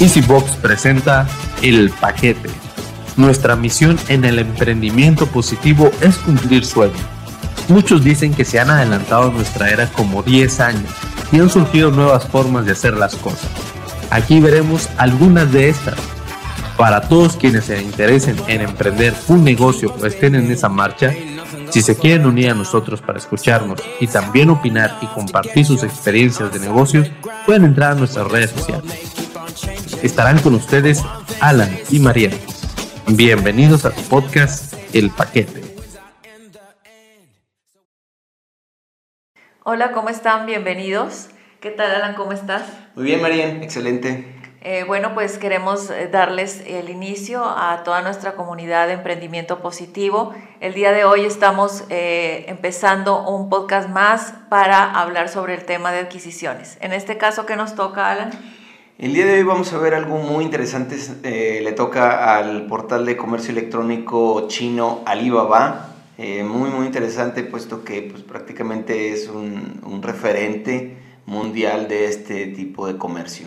[0.00, 1.26] EasyBox presenta
[1.62, 2.48] El Paquete.
[3.16, 7.00] Nuestra misión en el emprendimiento positivo es cumplir sueños.
[7.68, 10.90] Muchos dicen que se han adelantado nuestra era como 10 años
[11.30, 13.50] y han surgido nuevas formas de hacer las cosas.
[14.10, 15.96] Aquí veremos algunas de estas.
[16.76, 21.12] Para todos quienes se interesen en emprender un negocio o estén en esa marcha,
[21.70, 26.52] si se quieren unir a nosotros para escucharnos y también opinar y compartir sus experiencias
[26.52, 27.10] de negocios,
[27.46, 29.12] pueden entrar a nuestras redes sociales.
[30.02, 31.04] Estarán con ustedes
[31.40, 32.30] Alan y María.
[33.06, 35.62] Bienvenidos a tu podcast El Paquete.
[39.62, 40.46] Hola, ¿cómo están?
[40.46, 41.28] Bienvenidos.
[41.60, 42.14] ¿Qué tal, Alan?
[42.14, 42.62] ¿Cómo estás?
[42.94, 43.48] Muy bien, María.
[43.62, 44.39] Excelente.
[44.62, 50.34] Eh, bueno, pues queremos eh, darles el inicio a toda nuestra comunidad de emprendimiento positivo.
[50.60, 55.92] El día de hoy estamos eh, empezando un podcast más para hablar sobre el tema
[55.92, 56.76] de adquisiciones.
[56.82, 58.32] En este caso, ¿qué nos toca, Alan?
[58.98, 60.94] El día de hoy vamos a ver algo muy interesante.
[61.22, 65.86] Le toca al portal de comercio electrónico chino Alibaba.
[66.18, 72.98] Muy, muy interesante, puesto que pues, prácticamente es un referente mundial de este tipo de
[72.98, 73.46] comercio.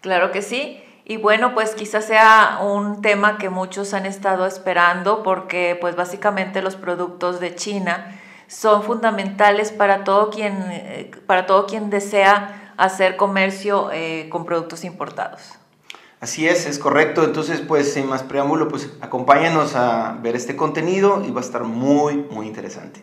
[0.00, 0.82] Claro que sí.
[1.04, 6.62] Y bueno, pues quizás sea un tema que muchos han estado esperando porque pues básicamente
[6.62, 13.16] los productos de China son fundamentales para todo quien, eh, para todo quien desea hacer
[13.16, 15.40] comercio eh, con productos importados.
[16.20, 17.24] Así es, es correcto.
[17.24, 21.64] Entonces, pues sin más preámbulo, pues acompáñanos a ver este contenido y va a estar
[21.64, 23.02] muy, muy interesante.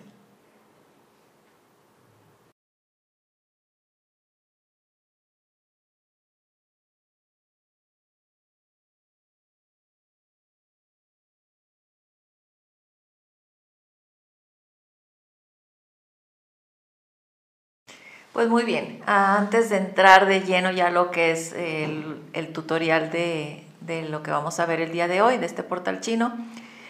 [18.38, 23.66] Pues muy bien, antes de entrar de lleno ya lo que es el, tutorial de,
[23.82, 26.38] de, lo que vamos a ver el día de hoy, de este portal chino,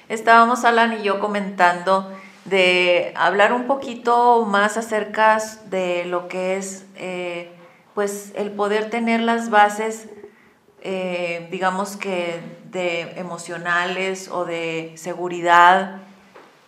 [0.10, 2.12] estábamos Alan y yo comentando
[2.44, 5.38] de hablar un poquito más acerca
[5.70, 7.50] de lo que es eh,
[7.96, 10.10] pues el poder tener las bases,
[10.82, 16.02] eh, digamos que de emocionales o de seguridad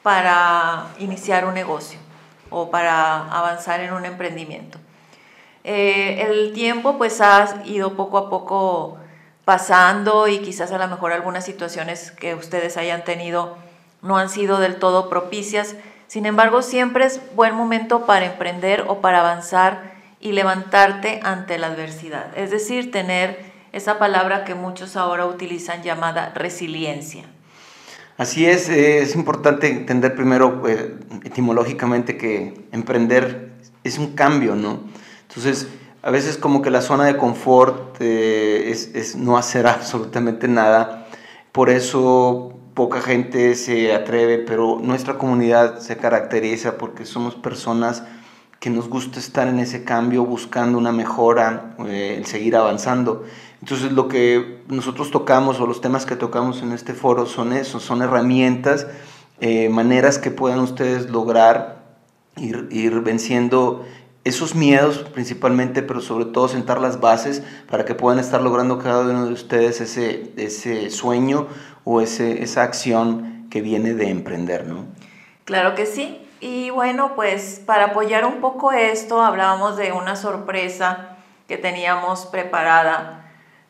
[0.04, 2.00] para iniciar un negocio
[2.50, 4.78] o para avanzar en un emprendimiento.
[5.64, 8.98] Eh, el tiempo pues ha ido poco a poco
[9.46, 13.58] pasando y quizás a lo mejor algunas situaciones que ustedes hayan tenido
[14.02, 15.76] no han sido del todo propicias.
[16.08, 21.68] Sin embargo, siempre es buen momento para emprender o para avanzar y levantarte ante la
[21.68, 22.38] adversidad.
[22.38, 23.40] Es decir, tener
[23.72, 27.24] esa palabra que muchos ahora utilizan llamada resiliencia.
[28.18, 30.94] Así es, es importante entender primero eh,
[31.24, 33.54] etimológicamente que emprender
[33.84, 34.82] es un cambio, ¿no?
[35.28, 35.68] Entonces,
[36.02, 41.08] a veces como que la zona de confort eh, es, es, no hacer absolutamente nada,
[41.52, 48.04] por eso poca gente se atreve, pero nuestra comunidad se caracteriza porque somos personas
[48.60, 53.26] que nos gusta estar en ese cambio, buscando una mejora, el seguir avanzando.
[53.62, 57.80] Entonces lo que nosotros tocamos o los temas que tocamos en este foro son eso,
[57.80, 58.88] son herramientas,
[59.42, 61.84] eh, maneras que puedan ustedes lograr
[62.36, 63.86] ir, ir venciendo
[64.24, 69.02] esos miedos principalmente, pero sobre todo sentar las bases para que puedan estar logrando cada
[69.02, 71.48] uno de ustedes ese, ese sueño
[71.84, 74.86] o ese, esa acción que viene de emprender, ¿no?
[75.46, 76.22] Claro que sí.
[76.42, 81.18] Y bueno, pues para apoyar un poco esto, hablábamos de una sorpresa
[81.48, 83.19] que teníamos preparada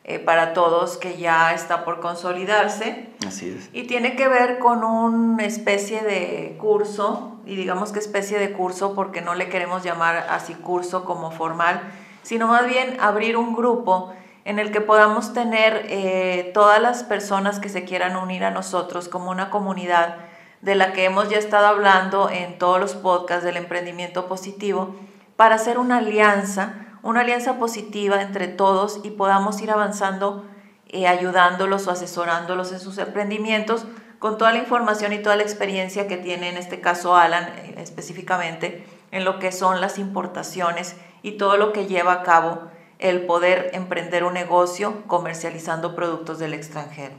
[0.04, 3.10] eh, para todos que ya está por consolidarse.
[3.26, 3.68] Así es.
[3.72, 8.94] Y tiene que ver con una especie de curso, y digamos que especie de curso
[8.94, 11.82] porque no le queremos llamar así curso como formal,
[12.22, 14.12] sino más bien abrir un grupo
[14.44, 19.08] en el que podamos tener eh, todas las personas que se quieran unir a nosotros
[19.08, 20.16] como una comunidad
[20.62, 24.94] de la que hemos ya estado hablando en todos los podcasts del emprendimiento positivo,
[25.36, 30.44] para hacer una alianza una alianza positiva entre todos y podamos ir avanzando,
[30.88, 33.86] eh, ayudándolos o asesorándolos en sus emprendimientos
[34.18, 37.74] con toda la información y toda la experiencia que tiene en este caso Alan eh,
[37.78, 43.22] específicamente en lo que son las importaciones y todo lo que lleva a cabo el
[43.22, 47.14] poder emprender un negocio comercializando productos del extranjero.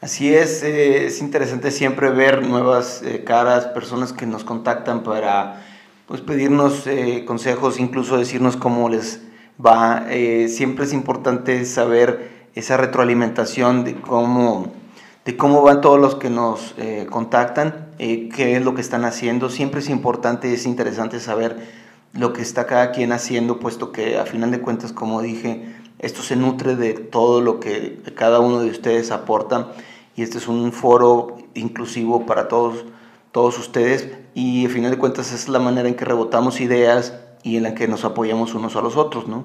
[0.00, 5.60] Así es, eh, es interesante siempre ver nuevas eh, caras, personas que nos contactan para
[6.08, 9.20] pues pedirnos eh, consejos, incluso decirnos cómo les
[9.64, 10.06] va.
[10.08, 14.72] Eh, siempre es importante saber esa retroalimentación de cómo,
[15.26, 19.50] de cómo van todos los que nos eh, contactan, qué es lo que están haciendo.
[19.50, 21.58] Siempre es importante, es interesante saber
[22.14, 25.66] lo que está cada quien haciendo, puesto que a final de cuentas, como dije,
[25.98, 29.72] esto se nutre de todo lo que cada uno de ustedes aporta
[30.16, 32.86] y este es un foro inclusivo para todos,
[33.30, 34.08] todos ustedes
[34.38, 37.12] y al final de cuentas es la manera en que rebotamos ideas
[37.42, 39.44] y en la que nos apoyamos unos a los otros, ¿no?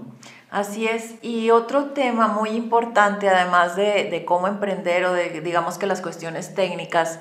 [0.51, 1.15] Así es.
[1.23, 5.99] Y otro tema muy importante, además de, de cómo emprender o de, digamos que las
[5.99, 7.19] cuestiones técnicas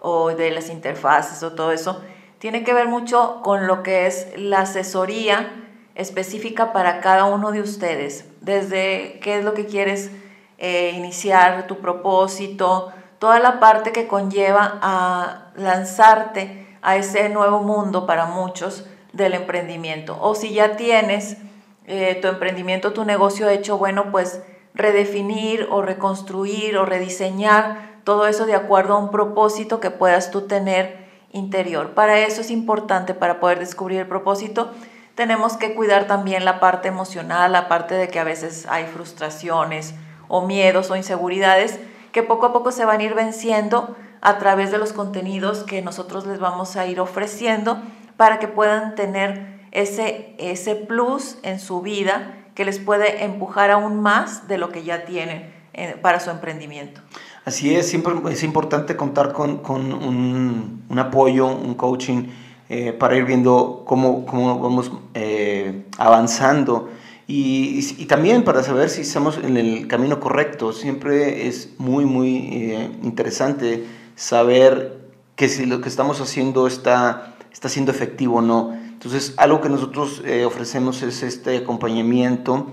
[0.00, 2.02] o de las interfaces o todo eso,
[2.40, 5.52] tiene que ver mucho con lo que es la asesoría
[5.94, 10.10] específica para cada uno de ustedes, desde qué es lo que quieres
[10.58, 18.06] eh, iniciar, tu propósito, toda la parte que conlleva a lanzarte a ese nuevo mundo
[18.06, 20.18] para muchos del emprendimiento.
[20.20, 21.38] O si ya tienes
[21.86, 24.42] eh, tu emprendimiento, tu negocio hecho, bueno, pues
[24.74, 30.42] redefinir o reconstruir o rediseñar todo eso de acuerdo a un propósito que puedas tú
[30.42, 31.94] tener interior.
[31.94, 34.70] Para eso es importante, para poder descubrir el propósito,
[35.14, 39.94] tenemos que cuidar también la parte emocional, la parte de que a veces hay frustraciones
[40.28, 41.78] o miedos o inseguridades
[42.14, 45.82] que poco a poco se van a ir venciendo a través de los contenidos que
[45.82, 47.76] nosotros les vamos a ir ofreciendo
[48.16, 54.00] para que puedan tener ese, ese plus en su vida que les puede empujar aún
[54.00, 57.00] más de lo que ya tienen eh, para su emprendimiento.
[57.44, 62.28] Así es, siempre es importante contar con, con un, un, apoyo, un coaching
[62.68, 66.90] eh, para ir viendo cómo, cómo vamos eh, avanzando
[67.26, 70.72] y, y, también para saber si estamos en el camino correcto.
[70.72, 73.84] Siempre es muy, muy interesante
[74.14, 74.98] saber
[75.36, 78.74] que si lo que estamos haciendo está, está siendo efectivo o no.
[78.74, 82.72] Entonces, algo que nosotros eh, ofrecemos es este acompañamiento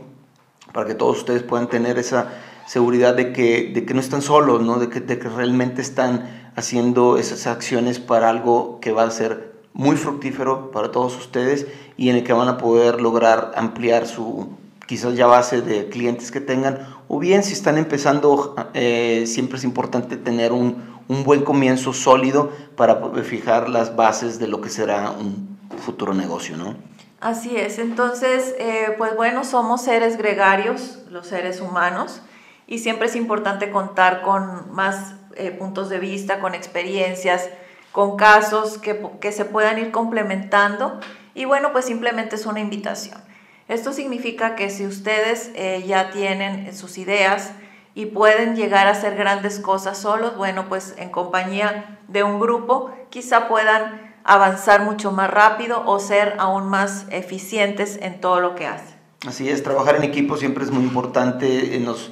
[0.74, 2.30] para que todos ustedes puedan tener esa
[2.68, 4.80] seguridad de que, de que no están solos, ¿no?
[4.80, 9.51] De, que, de que realmente están haciendo esas acciones para algo que va a ser
[9.74, 14.50] muy fructífero para todos ustedes y en el que van a poder lograr ampliar su
[14.88, 19.64] quizás ya base de clientes que tengan o bien si están empezando eh, siempre es
[19.64, 25.12] importante tener un, un buen comienzo sólido para fijar las bases de lo que será
[25.12, 26.76] un futuro negocio, ¿no?
[27.20, 32.22] Así es, entonces, eh, pues bueno, somos seres gregarios, los seres humanos,
[32.66, 37.50] y siempre es importante contar con más eh, puntos de vista, con experiencias,
[37.92, 41.00] con casos que, que, se puedan ir complementando,
[41.34, 43.20] y bueno, pues simplemente es una invitación.
[43.68, 47.52] Esto significa que si ustedes eh, ya tienen sus ideas
[47.96, 52.92] y pueden llegar a hacer grandes cosas solos, bueno, pues en compañía de un grupo,
[53.10, 58.68] quizá puedan avanzar mucho más rápido o ser aún más eficientes en todo lo que
[58.68, 58.96] hacen.
[59.26, 62.12] Así es, trabajar en equipo siempre es muy importante, eh, nos,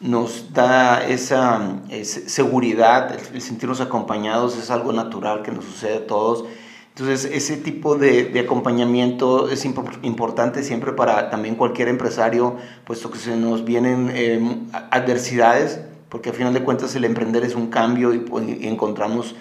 [0.00, 6.44] nos da esa, seguridad, el, sentirnos acompañados es algo natural que nos sucede a todos.
[6.88, 13.18] Entonces, ese tipo de, de acompañamiento es importante siempre para también cualquier empresario, puesto que
[13.18, 14.40] se nos vienen eh,
[14.90, 18.24] adversidades, porque al final de cuentas el emprender es un cambio y,
[18.60, 19.34] y encontramos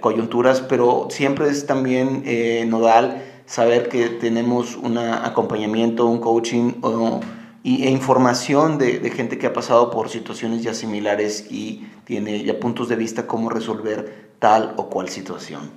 [0.00, 6.72] coyunturas, pero siempre es también eh, nodal saber que tenemos un acompañamiento, un coaching
[7.62, 12.58] y, e información de, gente que ha pasado por situaciones ya similares y tiene ya
[12.58, 15.70] puntos de vista cómo resolver tal o cual situación.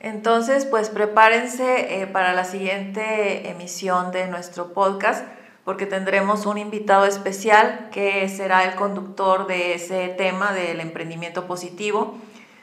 [0.00, 5.24] Entonces, pues prepárense eh, para la siguiente emisión de nuestro podcast
[5.64, 12.16] porque tendremos un invitado especial que será el conductor de ese tema del emprendimiento positivo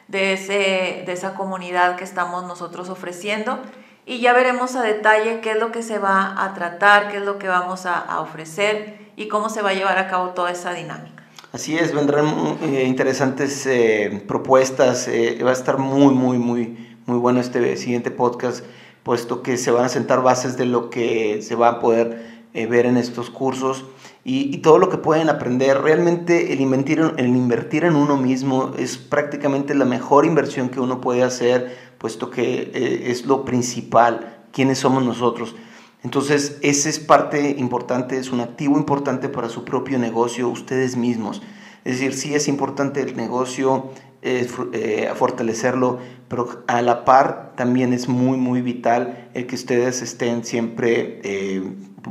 [0.07, 3.59] de, ese, de esa comunidad que estamos nosotros ofreciendo
[4.07, 7.23] y ya veremos a detalle qué es lo que se va a tratar, qué es
[7.23, 10.73] lo que vamos a, ofrecer y cómo se va a llevar a cabo toda esa
[10.73, 11.23] dinámica.
[11.51, 17.17] Así es, vendrán eh, interesantes eh, propuestas, eh, va a estar muy, muy, muy, muy
[17.17, 18.63] bueno este siguiente podcast,
[19.03, 22.87] puesto que se van a sentar bases de lo que se va a poder ver
[22.87, 23.85] en estos cursos
[24.29, 25.81] y, todo lo que pueden aprender.
[25.81, 31.77] Realmente el invertir, en uno mismo es prácticamente la mejor inversión que uno puede hacer,
[31.97, 35.55] puesto que eh, es lo principal, quiénes somos nosotros.
[36.03, 41.41] Entonces, ese es parte importante, es un activo importante para su propio negocio, ustedes mismos.
[41.85, 43.91] Es decir, sí es importante el negocio,
[44.27, 50.43] eh, fortalecerlo, pero a la par también es muy, muy vital el que ustedes estén
[50.43, 51.63] siempre eh,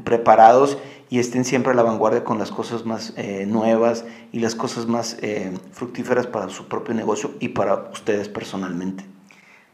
[0.04, 4.54] preparados y estén siempre a la vanguardia con las cosas más eh, nuevas y las
[4.54, 9.04] cosas más eh, fructíferas para su propio negocio y para ustedes personalmente.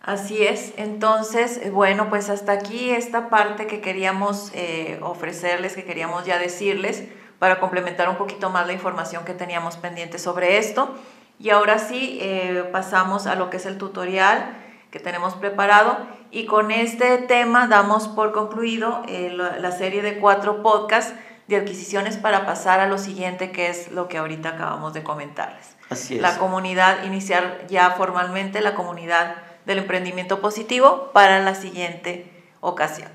[0.03, 4.53] Así es, entonces, eh, bueno, pues hasta aquí esta parte que queríamos
[5.01, 7.05] ofrecerles, que queríamos ya decirles,
[7.39, 10.95] para complementar un poquito más la información que teníamos pendiente sobre esto.
[11.43, 12.21] Y ahora sí,
[12.71, 14.57] pasamos a lo que es el tutorial
[14.93, 15.97] que tenemos preparado
[16.31, 21.15] y con este tema damos por concluido la serie de cuatro podcasts
[21.49, 25.77] de adquisiciones para pasar a lo siguiente, que es lo que ahorita acabamos de comentarles.
[25.91, 26.23] Así es.
[26.23, 29.35] La comunidad, iniciar ya formalmente la comunidad
[29.67, 32.31] del emprendimiento positivo para la siguiente
[32.61, 33.09] ocasión.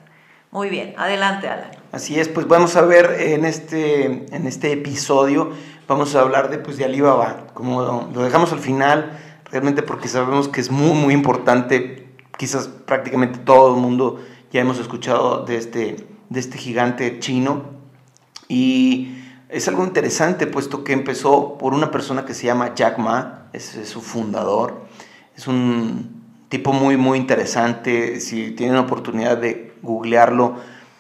[0.51, 1.71] Muy bien, adelante Alan.
[1.93, 5.53] Así es, pues vamos a ver en este, en este episodio,
[5.87, 9.19] vamos a hablar de, pues, de Alibaba, como lo dejamos al final,
[9.51, 14.19] realmente porque sabemos que es muy, muy importante, quizás prácticamente todo el mundo
[14.51, 17.63] ya hemos escuchado de este, de este gigante chino,
[18.47, 19.17] y
[19.49, 23.79] es algo interesante, puesto que empezó por una persona que se llama Jack Ma, es,
[23.85, 24.85] su fundador,
[25.35, 26.17] es un
[26.49, 30.55] tipo muy, muy interesante, si tienen oportunidad de googlearlo,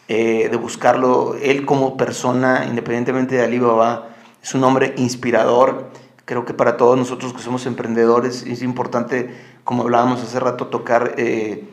[0.07, 1.35] eh, de buscarlo.
[1.41, 4.09] Él como persona, independientemente de Alibaba,
[4.47, 5.89] es un hombre inspirador.
[6.23, 9.29] Creo que para todos nosotros que somos emprendedores es importante,
[9.65, 11.65] como hablábamos hace rato, tocar eh,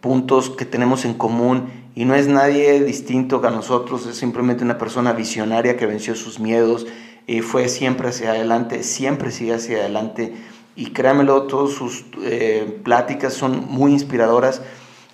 [0.00, 1.68] puntos que tenemos en común.
[1.94, 6.40] Y no es nadie distinto a nosotros, es simplemente una persona visionaria que venció sus
[6.40, 6.86] miedos
[7.26, 10.32] y fue siempre hacia adelante, siempre sigue hacia adelante.
[10.74, 14.62] Y créamelo, todas sus eh, pláticas son muy inspiradoras.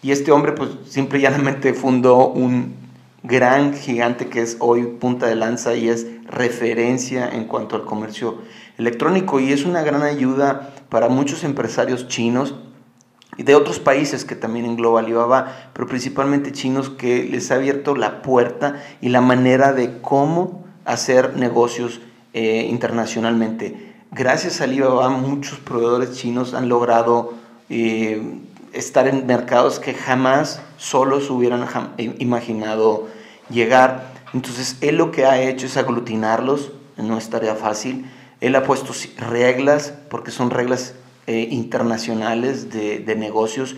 [0.03, 2.77] Y este hombre, pues, simple y llanamente fundó un
[3.25, 8.38] gran gigante que es hoy punta de lanza y es referencia en cuanto al comercio
[8.76, 9.40] electrónico.
[9.40, 12.54] Y es una gran ayuda para muchos empresarios chinos
[13.37, 17.94] y de otros países que también engloba Alibaba, pero principalmente chinos que les ha abierto
[17.94, 22.00] la puerta y la manera de cómo hacer negocios
[22.32, 23.94] eh, internacionalmente.
[24.11, 27.35] Gracias a Alibaba muchos proveedores chinos han logrado
[27.70, 28.40] eh,
[28.73, 31.66] estar en mercados que jamás solos hubieran
[32.18, 33.06] imaginado
[33.50, 34.08] llegar.
[34.35, 38.11] Entonces, él lo que ha hecho es aglutinarlos, no es tarea fácil.
[38.40, 40.94] Él ha puesto reglas, porque son reglas
[41.26, 43.76] eh, internacionales de, de, negocios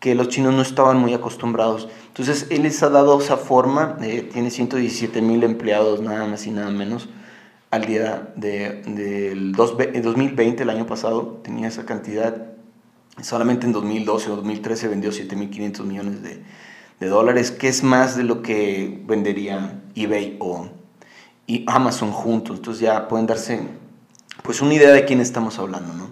[0.00, 1.88] que los chinos no estaban muy acostumbrados.
[2.08, 6.50] Entonces, él les ha dado esa forma, eh, tiene 117 mil empleados, nada más y
[6.50, 7.08] nada menos,
[7.70, 12.50] al día del de, 2020, el año pasado, tenía esa cantidad
[13.22, 16.42] Solamente en 2012 o 2013 vendió 7.500 millones de,
[17.00, 20.68] de, dólares, que es más de lo que vendería eBay o
[21.46, 22.58] y Amazon juntos.
[22.58, 23.60] Entonces ya pueden darse
[24.42, 26.10] pues una idea de quién estamos hablando, ¿no?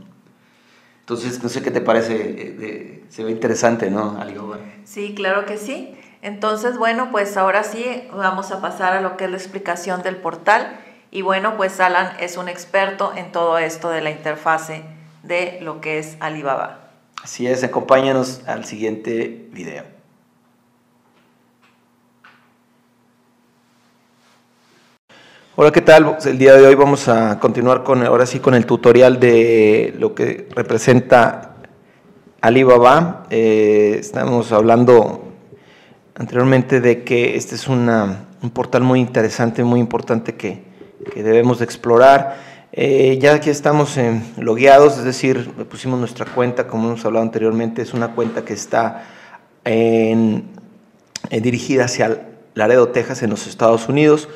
[1.00, 4.58] Entonces, no sé qué te parece, eh, se ve interesante, ¿no, Alibaba?
[4.84, 5.94] Sí, claro que sí.
[6.20, 10.16] Entonces, bueno, pues ahora sí vamos a pasar a lo que es la explicación del
[10.16, 10.78] portal.
[11.10, 14.82] Y bueno, pues Alan es un experto en todo esto de la interfase
[15.22, 16.90] de lo que es Alibaba.
[17.22, 19.97] Así es, acompáñanos al siguiente video.
[25.60, 26.18] Hola, ¿qué tal?
[26.24, 30.14] El día de hoy vamos a continuar con, ahora sí, con el tutorial de lo
[30.14, 31.56] que representa
[32.40, 33.24] Alibaba.
[33.28, 35.32] Eh, estamos hablando
[36.14, 37.90] anteriormente de que este es un
[38.54, 40.62] portal muy interesante, muy importante que,
[41.12, 42.36] que debemos de explorar.
[42.70, 47.82] Eh, ya aquí estamos en logueados, es decir, pusimos nuestra cuenta, como hemos hablado anteriormente,
[47.82, 49.06] es una cuenta que está
[49.64, 50.44] en,
[51.30, 54.28] eh, dirigida hacia Laredo, Texas, en los Estados Unidos.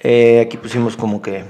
[0.00, 1.44] Eh, aquí pusimos como que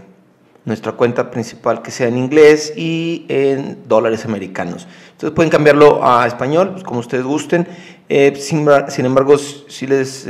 [0.64, 4.86] nuestra cuenta principal que sea en inglés y en dólares americanos.
[5.12, 7.66] Entonces pueden cambiarlo a español, pues, como ustedes gusten.
[8.34, 10.26] Sin, sin, embargo, si les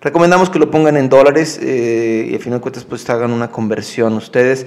[0.00, 3.50] Recomendamos que lo pongan en dólares eh, y a final de cuentas pues hagan una
[3.50, 4.64] conversión ustedes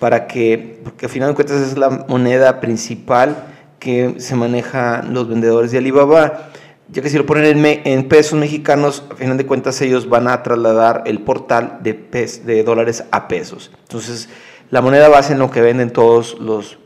[0.00, 3.36] para que, porque a final de cuentas es la moneda principal
[3.78, 6.48] que se maneja los vendedores de Alibaba,
[6.88, 10.42] ya que si lo ponen en, pesos mexicanos, a final de cuentas ellos van a
[10.42, 13.70] trasladar el portal de, dólares a pesos.
[13.82, 14.28] Entonces,
[14.70, 16.78] la moneda base en lo que venden todos los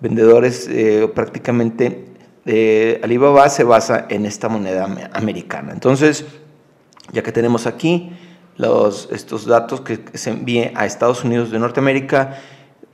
[0.00, 2.06] vendedores eh, prácticamente
[2.44, 5.72] de Alibaba se basa en esta moneda americana.
[5.72, 6.24] Entonces,
[7.12, 8.12] ya que tenemos aquí
[8.56, 12.38] los, estos datos que se envíen a Estados Unidos de Norteamérica,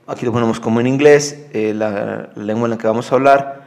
[0.07, 3.66] aquí lo ponemos como en inglés, eh, la, lengua en la que vamos a hablar,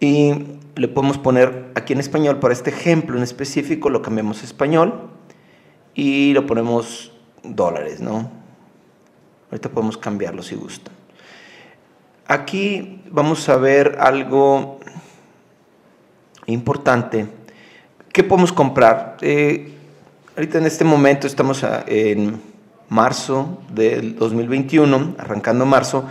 [0.00, 0.32] y
[0.76, 5.10] le podemos poner aquí en español, para este ejemplo en específico, lo cambiamos a español
[5.94, 7.12] y lo ponemos
[7.42, 8.30] dólares, ¿no?
[9.50, 10.94] Ahorita podemos cambiarlo si gustan.
[12.26, 14.78] Aquí vamos a ver algo
[16.46, 17.26] importante
[18.18, 19.16] ¿Qué podemos comprar?
[19.20, 19.74] Eh,
[20.36, 22.40] ahorita en este momento estamos en
[22.88, 26.04] marzo del 2021, arrancando marzo,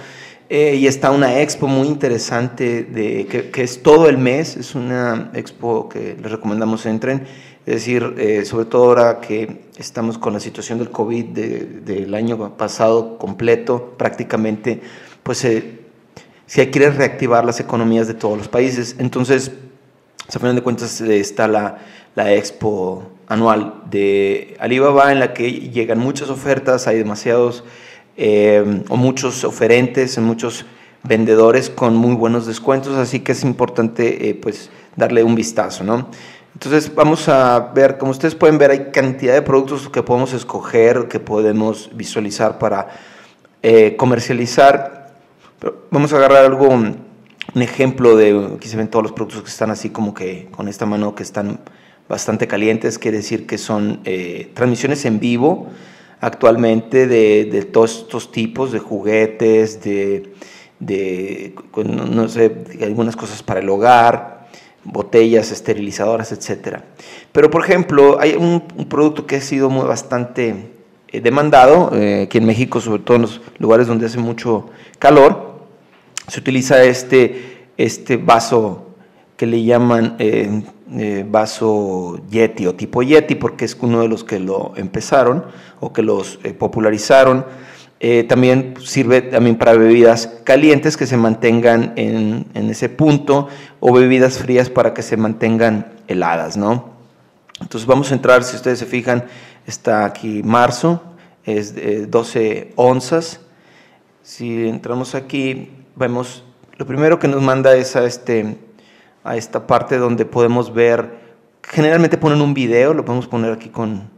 [0.50, 5.30] eh, y está una expo muy interesante de, que, es todo el mes, es una
[5.34, 7.28] expo que les recomendamos entren,
[7.66, 12.56] es decir, eh, sobre todo ahora que estamos con la situación del COVID del año
[12.56, 14.80] pasado completo, prácticamente,
[15.22, 18.96] pues si hay quiere reactivar las economías de todos los países.
[19.00, 19.52] Entonces,
[20.30, 21.80] a final de cuentas está la,
[22.16, 27.64] la expo anual de Alibaba en la que llegan muchas ofertas, hay demasiados
[28.18, 30.66] eh, o muchos oferentes, muchos
[31.04, 36.10] vendedores con muy buenos descuentos, así que es importante eh, pues darle un vistazo, ¿no?
[36.54, 41.08] Entonces vamos a ver, como ustedes pueden ver, hay cantidad de productos que podemos escoger,
[41.08, 42.88] que podemos visualizar para
[43.62, 45.14] eh, comercializar.
[45.92, 46.98] vamos a agarrar algo, un
[47.56, 50.88] ejemplo de, aquí se ven todos los productos que están así como que con esta
[50.88, 51.60] mano que están
[52.10, 55.68] bastante calientes, quiere decir que son eh, transmisiones en vivo
[56.22, 60.34] actualmente de, de, todos estos tipos de juguetes, de,
[60.80, 64.48] de no sé, algunas cosas para el hogar,
[64.84, 66.86] botellas esterilizadoras, etcétera.
[67.32, 70.72] Pero, por ejemplo, hay un, producto que ha sido muy, bastante
[71.10, 75.58] eh, demandado, eh, aquí en México, sobre todo en los lugares donde hace mucho calor,
[76.28, 78.87] se utiliza este, este vaso
[79.38, 84.40] que le llaman eh, vaso Yeti o tipo Yeti, porque es uno de los que
[84.40, 85.46] lo empezaron
[85.80, 87.46] o que los popularizaron.
[88.00, 93.48] Eh, también sirve también para bebidas calientes que se mantengan en, ese punto
[93.80, 96.92] o bebidas frías para que se mantengan heladas, ¿no?
[97.60, 99.26] Entonces vamos a entrar, si ustedes se fijan,
[99.66, 101.02] está aquí marzo,
[101.44, 103.40] es de 12 onzas.
[104.22, 106.44] Si entramos aquí, vemos,
[106.78, 108.58] lo primero que nos manda es a, este,
[109.28, 111.20] a esta parte donde podemos ver,
[111.64, 114.10] generalmente ponen un video, lo podemos poner aquí con,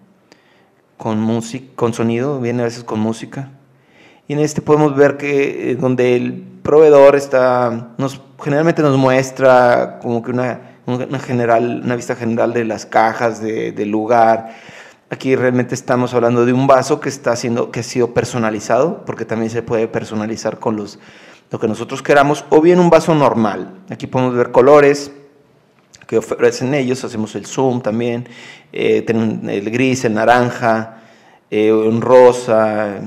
[0.97, 3.49] con, música, con sonido, viene a veces con música
[4.29, 9.97] y en este podemos ver que eh, donde el proveedor está, nos, generalmente nos muestra
[10.03, 14.55] como que una, una, general, una vista general de las cajas, de, del lugar.
[15.09, 19.25] Aquí realmente estamos hablando de un vaso que, está haciendo, que ha sido personalizado, porque
[19.25, 20.99] también se puede personalizar con los,
[21.51, 23.81] lo que nosotros queramos, o bien un vaso normal.
[23.89, 25.11] Aquí podemos ver colores
[26.07, 28.27] que ofrecen ellos, hacemos el zoom también,
[28.73, 31.03] eh, el gris, el naranja,
[31.49, 32.99] eh, un rosa,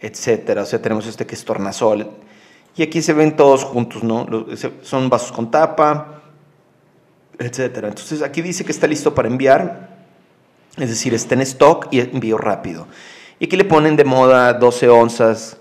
[0.00, 0.62] etcétera.
[0.62, 2.08] O sea, tenemos este que es tornasol.
[2.76, 4.26] Y aquí se ven todos juntos, ¿no?
[4.82, 6.22] Son vasos con tapa,
[7.38, 7.88] etcétera.
[7.88, 9.88] Entonces aquí dice que está listo para enviar,
[10.76, 12.86] es decir, está en stock y envío rápido.
[13.38, 15.57] Y aquí le ponen de moda 12 onzas,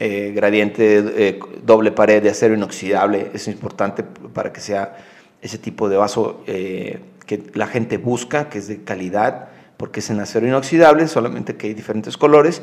[0.00, 3.32] eh, gradiente eh, doble pared de acero inoxidable.
[3.34, 4.96] Es importante para que sea
[5.42, 10.08] ese tipo de vaso eh, que la gente busca, que es de calidad, porque es
[10.10, 12.62] en acero inoxidable, solamente que hay diferentes colores.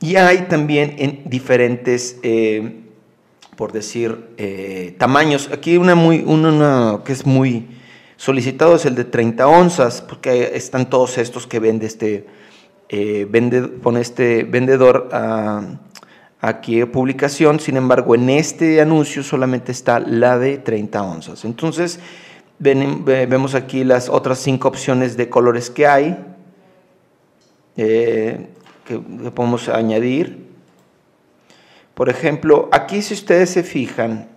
[0.00, 2.18] Y hay también en diferentes,
[3.56, 5.50] por decir, tamaños.
[5.52, 7.66] Aquí una, muy, una, que es muy
[8.16, 12.26] solicitado es el de 30 onzas, porque están todos estos que vende este,
[13.30, 15.62] vende, pone este vendedor a,
[16.48, 17.60] aquí publicación.
[17.60, 21.44] Sin embargo, en este anuncio solamente está la de 30 onzas.
[21.44, 22.00] Entonces,
[22.58, 26.18] vemos aquí las otras cinco opciones de colores que hay
[27.74, 28.48] que,
[29.34, 30.44] podemos añadir.
[31.94, 34.28] Por ejemplo, aquí si ustedes se fijan,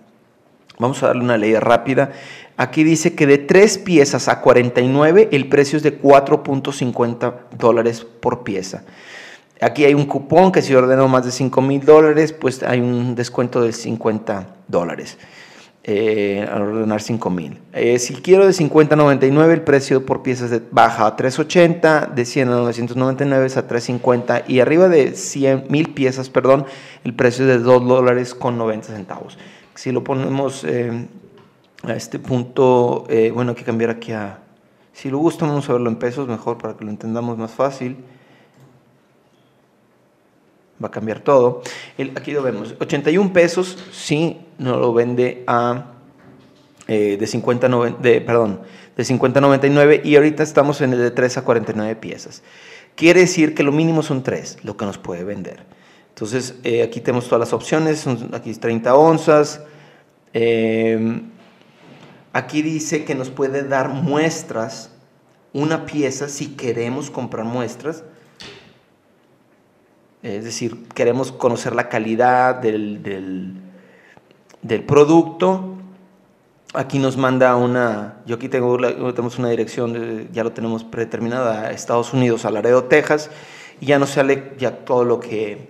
[0.78, 2.12] vamos a darle una ley rápida.
[2.56, 8.42] Aquí dice que de tres piezas a 49 el precio es de 4.50 dólares por
[8.42, 8.84] pieza.
[9.60, 13.16] Aquí hay un cupón que si ordeno más de 5 mil dólares, pues hay un
[13.16, 15.18] descuento de 50 dólares
[15.82, 17.58] eh, al ordenar 5000.
[17.72, 22.24] Eh, si quiero de 50 a 99, el precio por piezas baja a 380, de
[22.24, 26.64] 100 a 999 es a 350 y arriba de 100 mil piezas, perdón,
[27.02, 29.38] el precio es de 2 dólares con 90 centavos.
[29.74, 31.08] Si lo ponemos eh,
[31.82, 34.38] a este punto, eh, bueno, hay que cambiar aquí a,
[34.92, 37.96] si lo gusta, vamos a verlo en pesos mejor para que lo entendamos más fácil
[40.82, 41.62] va a cambiar todo.
[42.16, 45.92] Aquí lo vemos, 81 pesos si no lo vende a
[46.86, 47.68] eh, de 50
[48.00, 48.60] de, perdón,
[48.96, 52.42] de 50 99 y ahorita estamos en el de 3 a 49 piezas.
[52.94, 55.64] Quiere decir que lo mínimo son 3 lo que nos puede vender.
[56.08, 59.60] Entonces eh, aquí tenemos todas las opciones, aquí 30 onzas.
[60.32, 61.30] Em,
[62.32, 64.90] aquí dice que nos puede dar muestras,
[65.52, 68.02] una pieza si queremos comprar muestras
[70.36, 73.02] es decir, queremos conocer la calidad del,
[74.62, 75.74] del, producto.
[76.74, 78.76] Aquí nos manda una, yo aquí tengo
[79.12, 83.30] tenemos una dirección, ya lo tenemos predeterminada, a Estados Unidos, a Laredo, Texas,
[83.80, 85.68] y ya nos sale ya todo lo que,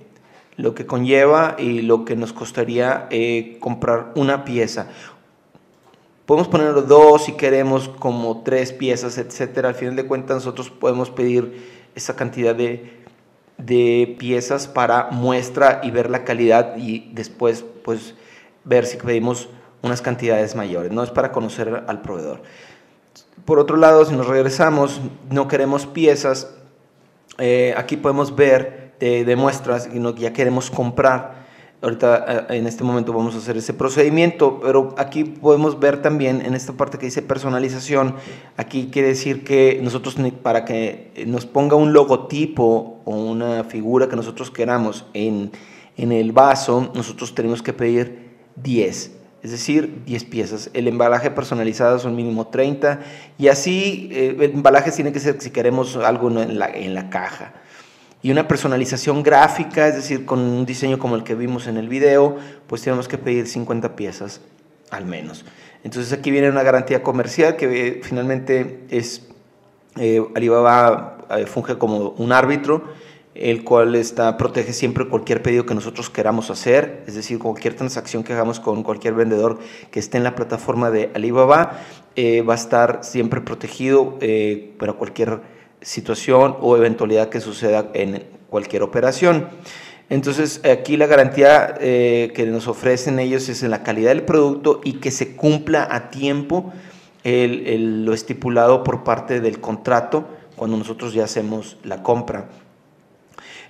[0.57, 4.89] lo que conlleva y lo que nos costaría eh, comprar una pieza.
[6.27, 9.71] Podemos poner dos si queremos, como tres piezas, etcétera.
[9.71, 12.98] Al final de cuentas, nosotros podemos pedir esa cantidad de,
[13.59, 18.15] de piezas para muestra y ver la calidad y después pues
[18.65, 19.49] ver si pedimos
[19.83, 22.43] unas cantidades mayores, no es para conocer al proveedor.
[23.45, 26.55] por otro lado, si nos regresamos, no queremos piezas,
[27.39, 31.38] eh, aquí podemos ver de, muestras y no, ya queremos comprar.
[31.81, 36.41] Ahorita eh, en este momento vamos a hacer ese procedimiento, pero aquí podemos ver también
[36.45, 38.17] en esta parte que dice personalización,
[38.57, 44.17] aquí quiere decir que nosotros para que nos ponga un logotipo o una figura que
[44.17, 45.53] nosotros queramos en,
[45.97, 50.71] en el vaso, nosotros tenemos que pedir 10 es decir, 10 piezas.
[50.75, 53.01] El embalaje personalizado son mínimo 30
[53.39, 57.09] y así eh, el embalaje tiene que ser si queremos algo en la, en la
[57.09, 57.53] caja.
[58.21, 61.89] Y una personalización gráfica, es decir, con un diseño como el que vimos en el
[61.89, 64.41] video, pues tenemos que pedir 50 piezas
[64.91, 65.45] al menos.
[65.85, 69.29] Entonces aquí viene una garantía comercial que eh, finalmente es,
[69.97, 72.85] eh, Alibaba eh, funge como un árbitro
[73.35, 78.25] el cual está, protege siempre cualquier pedido que nosotros queramos hacer, es decir, cualquier transacción
[78.25, 79.61] que hagamos con cualquier vendedor
[79.93, 81.79] que esté en la plataforma de Alibaba,
[82.19, 84.19] va a estar siempre protegido
[84.77, 85.41] para cualquier
[85.81, 89.49] situación o eventualidad que suceda en cualquier operación.
[90.11, 94.81] Entonces, aquí la garantía eh, que nos ofrecen ellos es en la calidad del producto
[94.83, 96.73] y que se cumpla a tiempo
[97.25, 102.49] lo estipulado por parte del contrato cuando nosotros ya hacemos la compra.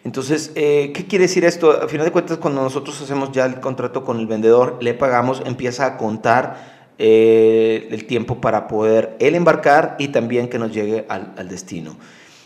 [0.05, 1.73] Entonces, eh, ¿qué quiere decir esto?
[1.73, 5.43] A final de cuentas, cuando nosotros hacemos ya el contrato con el vendedor, le pagamos,
[5.45, 11.07] empieza a contar eh, el tiempo para poder él embarcar y también que nos llegue
[11.09, 11.97] al, destino.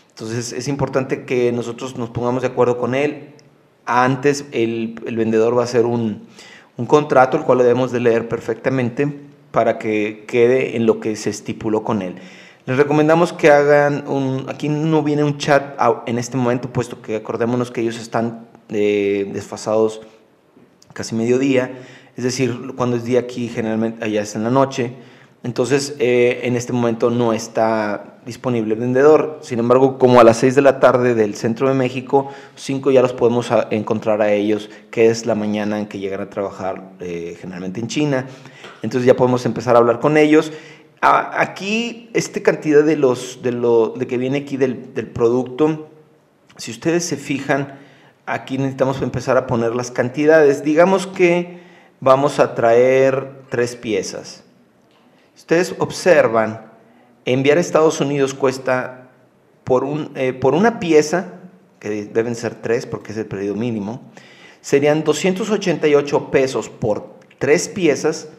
[0.09, 3.29] Entonces, es importante que nosotros nos pongamos de acuerdo con él.
[3.85, 6.27] Antes, el, vendedor va a hacer un,
[6.77, 9.11] un contrato, el cual lo debemos de leer perfectamente
[9.51, 12.15] para que quede en lo que se estipuló con él.
[12.65, 17.17] Les recomendamos que hagan un, aquí no viene un chat en este momento, puesto que
[17.17, 20.01] acordémonos que ellos están eh, desfasados
[20.93, 21.71] casi mediodía,
[22.15, 24.93] es decir, cuando es día aquí generalmente allá es en la noche,
[25.43, 30.37] entonces eh, en este momento no está disponible el vendedor, sin embargo como a las
[30.37, 34.69] 6 de la tarde del centro de México, 5 ya los podemos encontrar a ellos,
[34.91, 38.27] que es la mañana en que llegan a trabajar eh, generalmente en China,
[38.81, 40.51] entonces ya podemos empezar a hablar con ellos.
[41.05, 45.89] Aquí, esta cantidad de, los, de lo de que viene aquí del, producto,
[46.55, 47.77] si ustedes se fijan,
[48.25, 50.63] aquí necesitamos empezar a poner las cantidades.
[50.63, 51.61] Digamos que
[51.99, 54.43] vamos a traer tres piezas.
[55.35, 56.61] Ustedes observan,
[57.25, 59.09] enviar a Estados Unidos cuesta
[59.63, 61.33] por, un, eh, por una pieza,
[61.79, 64.01] que deben ser tres porque es el pedido mínimo,
[64.61, 68.29] serían 288 pesos por tres piezas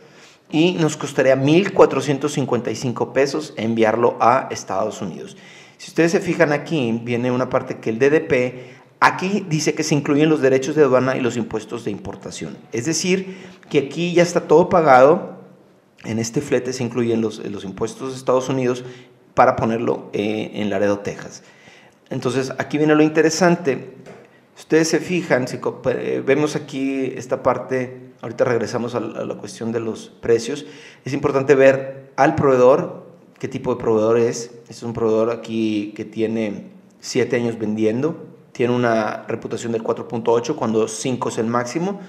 [0.51, 5.37] y nos costaría 1.455 pesos enviarlo a Estados Unidos.
[5.77, 9.94] Si ustedes se fijan aquí, viene una parte que el DDP, aquí dice que se
[9.94, 12.57] incluyen los derechos de aduana y los impuestos de importación.
[12.72, 13.37] Es decir,
[13.68, 15.35] que aquí ya está todo pagado,
[16.04, 18.85] en este flete se incluyen los, los impuestos de Estados Unidos
[19.35, 21.42] para ponerlo eh, en Laredo, Texas.
[22.11, 23.94] Entonces, aquí viene lo interesante.
[24.57, 29.80] Ustedes se fijan, si eh, vemos aquí esta parte ahorita regresamos a la, cuestión de
[29.80, 30.64] los precios,
[31.04, 33.04] es importante ver al proveedor,
[33.38, 34.50] qué tipo de proveedor es.
[34.70, 36.68] Es un proveedor aquí que tiene
[37.00, 38.16] 7 años vendiendo,
[38.55, 42.01] tiene una reputación del 4.8 cuando 5 es el máximo.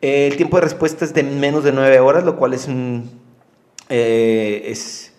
[0.00, 2.68] el tiempo de respuesta es de menos de 9 horas, lo cual es,
[3.88, 5.12] eh, es,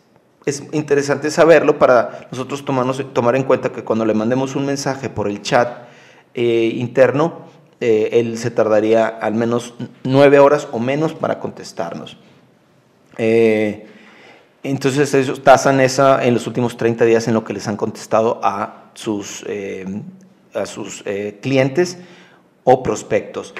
[0.45, 5.09] es, interesante saberlo para nosotros tomarnos, tomar en cuenta que cuando le mandemos un mensaje
[5.09, 5.87] por el chat
[6.33, 7.47] eh, interno,
[7.79, 12.17] eh, él se tardaría al menos nueve horas o menos para contestarnos.
[14.61, 18.39] Entonces ellos tasan esa en los últimos 30 días en lo que les han contestado
[18.43, 19.45] a sus,
[20.53, 21.03] a sus
[21.41, 21.97] clientes
[22.63, 23.53] o prospectos.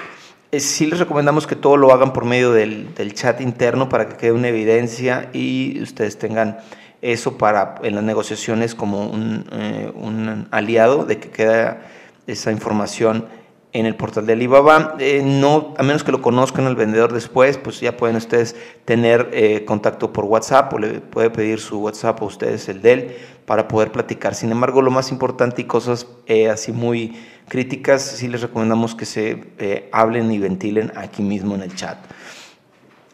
[0.52, 4.32] sí les recomendamos que todo lo hagan por medio del, chat interno para que quede
[4.32, 6.58] una evidencia y ustedes tengan
[7.02, 9.46] eso para en las negociaciones como un,
[9.94, 11.82] un aliado de que queda
[12.26, 13.26] esa información
[13.72, 14.96] en el portal de Alibaba.
[14.98, 19.30] Eh, no, a menos que lo conozcan al vendedor después, pues ya pueden ustedes tener
[19.32, 23.16] eh, contacto por WhatsApp o le puede pedir su WhatsApp a ustedes el de él
[23.46, 24.34] para poder platicar.
[24.34, 27.16] Sin embargo, lo más importante y cosas eh, así muy
[27.48, 31.98] críticas, sí les recomendamos que se hablen y ventilen aquí mismo en el chat.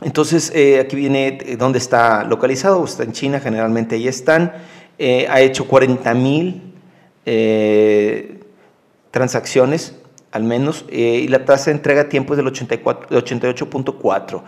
[0.03, 4.53] Entonces, aquí viene dónde está localizado, está en China, generalmente ahí están.
[4.99, 6.75] ha hecho 40 mil
[9.11, 9.95] transacciones
[10.37, 14.43] al menos, eh, y la tasa de entrega a tiempo es del 88.4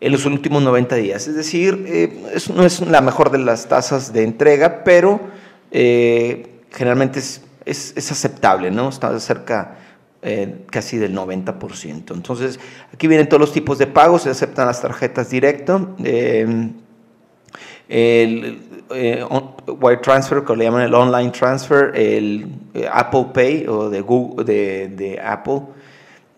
[0.00, 1.26] en los últimos 90 días.
[1.26, 5.20] Es decir, eh, no es la mejor de las tasas de entrega, pero
[5.72, 8.88] eh, generalmente es, es, aceptable, ¿no?
[8.88, 9.78] Está cerca
[10.70, 12.14] casi del 90%.
[12.14, 12.60] Entonces,
[12.94, 15.96] aquí vienen todos los tipos de pagos, se aceptan las tarjetas directo.
[17.92, 18.58] El
[18.94, 19.22] eh,
[19.66, 24.44] wire transfer, que le llaman el online transfer, el eh, Apple Pay o de, Google,
[24.44, 25.60] de, Apple,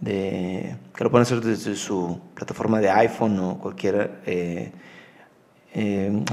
[0.05, 4.73] que lo pueden hacer desde su plataforma de iPhone o cualquier, eh,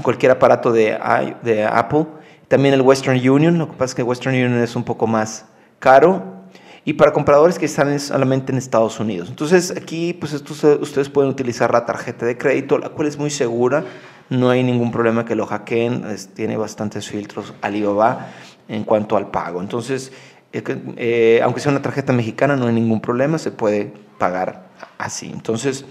[0.02, 0.98] cualquier aparato de,
[1.42, 2.06] de Apple.
[2.48, 5.46] También el Western Union, lo que pasa es que Western Union es un poco más
[5.78, 6.42] caro,
[6.84, 9.28] y para compradores que están solamente en Estados Unidos.
[9.28, 13.84] Entonces aquí pues ustedes pueden utilizar la tarjeta de crédito, la cual es muy segura,
[14.30, 16.04] no hay ningún problema que lo hackeen,
[16.34, 18.28] tiene bastantes filtros Alibaba
[18.68, 19.60] en cuanto al pago.
[19.60, 20.12] Entonces,
[20.52, 25.30] eh, aunque sea una tarjeta mexicana, no hay ningún problema, se puede pagar así.
[25.32, 25.84] Entonces,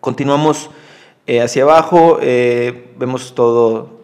[0.00, 0.70] continuamos
[1.26, 4.00] eh, hacia abajo, eh, vemos todo,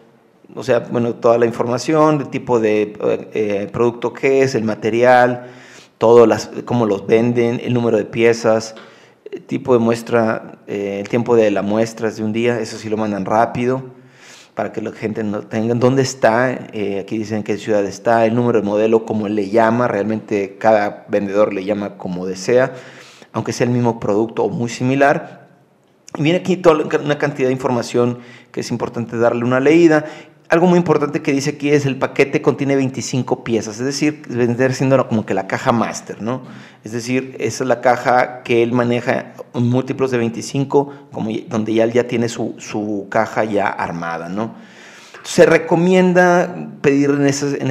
[0.55, 5.47] o sea, bueno, toda la información, el tipo de producto que es, el material,
[5.99, 8.75] todo las, cómo los venden, el número de piezas,
[9.47, 12.88] tipo de muestra, eh, el tiempo de la muestra es de un día, eso sí
[12.88, 13.83] lo mandan rápido
[14.55, 18.35] para que la gente no tenga dónde está, eh, aquí dicen qué ciudad está, el
[18.35, 22.75] número de modelo, cómo le llama, realmente cada vendedor le llama como desea,
[23.33, 25.49] aunque sea el mismo producto o muy similar.
[26.16, 28.19] Y viene aquí toda una cantidad de información
[28.51, 30.05] que es importante darle una leída
[30.51, 34.75] algo muy importante que dice aquí es el paquete contiene 25 piezas, es decir, vender
[34.75, 36.43] siendo como que la caja master, ¿no?
[36.83, 41.73] Es decir, esa es la caja que él maneja en múltiplos de 25, como, donde
[41.73, 44.57] ya él ya tiene su, caja ya armada, ¿no?
[45.23, 47.71] Se recomienda pedir en esos, en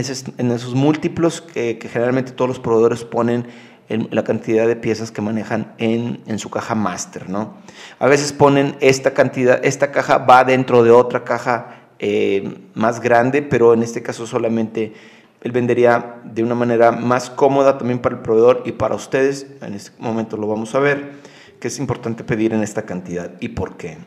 [0.52, 3.48] esos, múltiplos que, generalmente todos los proveedores ponen
[3.90, 7.56] la cantidad de piezas que manejan en, en, su caja master, ¿no?
[7.98, 13.42] A veces ponen esta cantidad, esta caja va dentro de otra caja eh, más grande,
[13.42, 14.94] pero en este caso solamente
[15.42, 19.48] él vendería de una manera más cómoda también para el proveedor y para ustedes.
[19.62, 21.12] En este momento lo vamos a ver,
[21.60, 23.98] que es importante pedir en esta cantidad y por qué.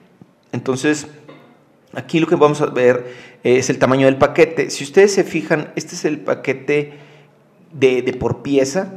[0.53, 1.07] Entonces,
[1.95, 4.71] aquí lo que vamos a ver es el tamaño del paquete.
[4.71, 6.95] Si ustedes se fijan, este es el paquete
[7.73, 8.93] de, por pieza,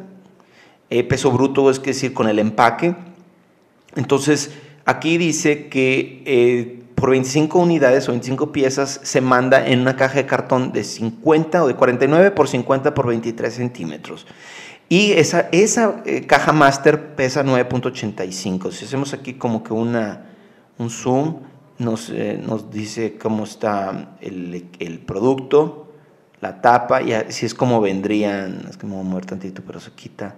[0.90, 2.96] eh, peso bruto, es decir, con el empaque.
[3.96, 4.52] Entonces,
[4.86, 10.16] aquí dice que eh, por 25 unidades o 25 piezas se manda en una caja
[10.16, 14.26] de cartón de 50 o de 49 por 50 por 23 centímetros.
[14.88, 18.72] Y esa, esa eh, caja master pesa 9.85.
[18.72, 20.26] Si hacemos aquí como que una,
[20.78, 21.42] un zoom,
[21.80, 25.92] nos, eh, nos dice cómo está el, el, producto,
[26.40, 29.80] la tapa, y así es como vendrían, es que me voy a mover tantito, pero
[29.80, 30.36] se quita,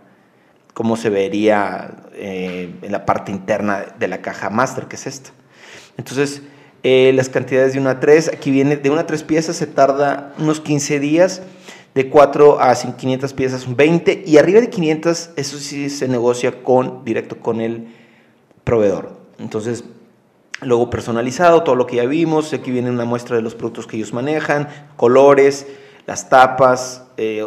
[0.73, 5.31] cómo se vería eh, en la parte interna de la caja master, que es esta.
[5.97, 6.43] Entonces,
[6.83, 9.67] eh, las cantidades de una a 3, aquí viene de una a 3 piezas, se
[9.67, 11.41] tarda unos 15 días,
[11.95, 17.03] de 4 a 500 piezas 20, y arriba de 500, eso sí se negocia con,
[17.03, 17.87] directo con el
[18.63, 19.17] proveedor.
[19.39, 19.83] Entonces,
[20.61, 23.97] luego personalizado, todo lo que ya vimos, aquí viene una muestra de los productos que
[23.97, 25.65] ellos manejan, colores,
[26.05, 27.43] las tapas, eh,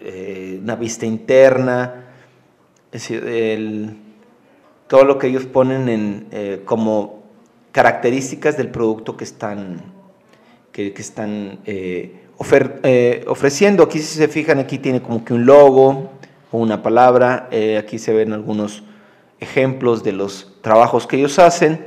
[0.00, 2.04] eh, una vista interna,
[2.92, 3.96] es decir,
[4.86, 7.25] todo lo que ellos ponen en, como
[7.76, 9.82] características del producto que están,
[10.72, 12.22] que, están eh,
[12.82, 13.82] eh, ofreciendo.
[13.82, 16.10] Aquí si se fijan, aquí tiene como que un logo
[16.50, 17.48] o una palabra.
[17.50, 18.82] Eh, aquí se ven algunos
[19.40, 21.86] ejemplos de los trabajos que ellos hacen.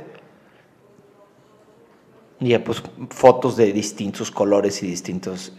[2.38, 5.52] Y pues fotos de distintos colores y distintos,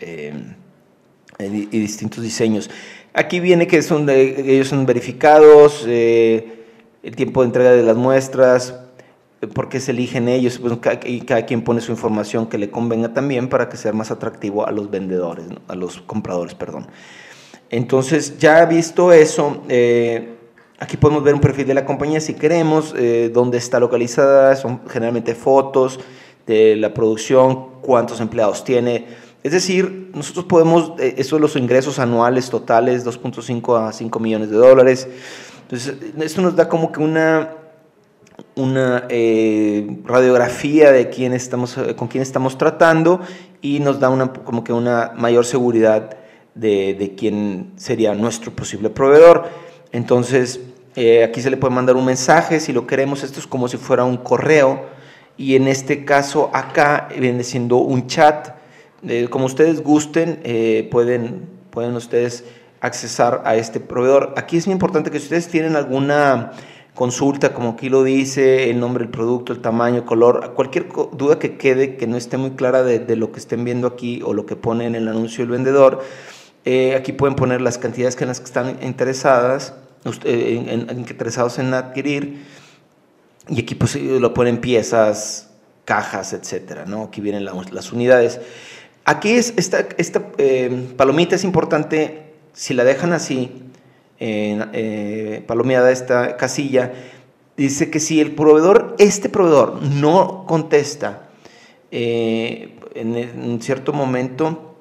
[1.39, 2.69] y distintos diseños.
[3.13, 8.80] Aquí viene que son ellos son verificados, el tiempo de entrega de las muestras,
[9.47, 10.73] por qué se eligen ellos pues,
[11.06, 14.67] y cada quien pone su información que le convenga también para que sea más atractivo
[14.67, 16.88] a los vendedores, a los compradores, perdón.
[17.69, 20.36] Entonces, ya visto eso, eh,
[20.77, 24.82] aquí podemos ver un perfil de la compañía si queremos, eh, dónde está localizada, son
[24.89, 25.99] generalmente fotos
[26.45, 29.08] de la producción, cuántos empleados tiene.
[29.43, 34.58] Es decir, nosotros podemos, eh, eso los ingresos anuales totales, 2.5 a 5 millones de
[34.58, 35.08] dólares.
[35.63, 37.61] Entonces, esto nos da como que una
[38.56, 43.21] una eh, radiografía de quién estamos, eh, con quién estamos tratando
[43.62, 46.17] y nos da una, como que una mayor seguridad
[46.56, 49.49] de, de quién sería nuestro posible proveedor.
[49.91, 50.60] Entonces,
[50.95, 53.23] eh, aquí se le puede mandar un mensaje si lo queremos.
[53.23, 54.86] Esto es como si fuera un correo.
[55.38, 58.56] Y en este caso, acá viene siendo un chat.
[59.30, 60.39] como ustedes gusten,
[60.91, 62.43] pueden, pueden ustedes
[62.82, 64.34] accesar a este proveedor.
[64.36, 66.51] Aquí es muy importante que si ustedes tienen alguna
[66.95, 71.39] consulta, como aquí lo dice, el nombre del producto, el tamaño, el color, cualquier duda
[71.39, 74.45] que quede que no esté muy clara de, lo que estén viendo aquí o lo
[74.45, 76.01] que pone en el anuncio el vendedor,
[76.65, 79.73] eh, aquí pueden poner las cantidades que en las que están interesadas,
[80.25, 82.43] en, interesados en adquirir,
[83.47, 85.49] y aquí pues lo ponen piezas
[85.86, 87.04] cajas, etcétera, ¿no?
[87.04, 88.39] Aquí vienen las unidades.
[89.04, 93.70] Aquí es, esta, esta eh, palomita es importante, si la dejan así,
[94.21, 96.93] eh, palomeada esta casilla,
[97.57, 101.29] dice que si el proveedor, este proveedor no contesta
[101.91, 104.75] eh, en, cierto momento,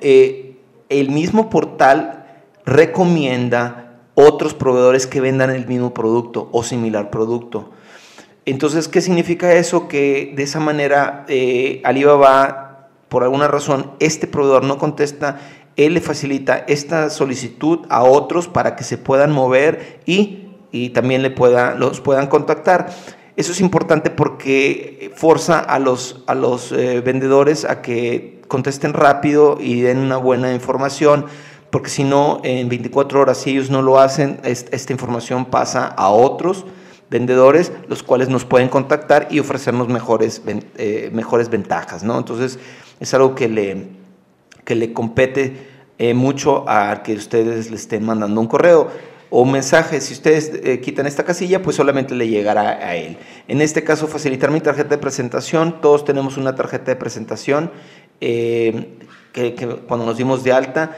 [0.00, 0.56] eh,
[0.88, 2.26] el mismo portal
[2.64, 7.70] recomienda otros proveedores que vendan el mismo producto o similar producto.
[8.44, 9.88] Entonces, ¿qué significa eso?
[9.88, 15.40] Que de esa manera eh, Alibaba, por alguna razón, este proveedor no contesta,
[15.76, 20.42] él le facilita esta solicitud a otros para que se puedan mover y,
[20.94, 22.90] también le pueda, los puedan contactar.
[23.36, 29.58] Eso es importante porque forza a los, a los eh, vendedores a que contesten rápido
[29.60, 31.26] y den una buena información,
[31.70, 36.10] porque si no, en 24 horas, si ellos no lo hacen, esta información pasa a
[36.10, 36.64] otros
[37.10, 40.42] vendedores, los cuales nos pueden contactar y ofrecernos mejores,
[40.76, 42.18] eh, mejores ventajas, ¿no?
[42.18, 42.58] Entonces,
[43.00, 43.86] es algo que le,
[44.66, 45.56] que le compete
[45.96, 48.90] eh, mucho a que ustedes le estén mandando un correo
[49.30, 50.02] o un mensaje.
[50.02, 53.16] Si ustedes eh, quitan esta casilla, pues solamente le llegará a él.
[53.48, 55.80] En este caso, facilitar mi tarjeta de presentación.
[55.80, 57.70] Todos tenemos una tarjeta de presentación
[58.20, 60.96] que, cuando nos dimos de alta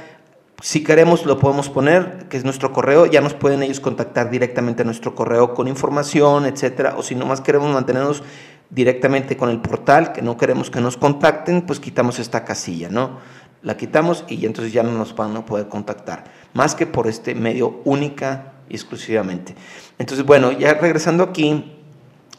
[0.61, 4.83] si queremos lo podemos poner, que es nuestro correo, ya nos pueden ellos contactar directamente
[4.83, 8.25] a nuestro correo con información, etcétera, o si nomás queremos mantenernos
[8.69, 13.19] directamente con el portal, que no queremos que nos contacten, pues quitamos esta casilla, ¿no?
[13.63, 17.35] La quitamos y entonces ya no nos van a poder contactar, más que por este
[17.35, 19.55] medio única y exclusivamente.
[19.99, 21.79] Entonces, bueno, ya regresando aquí,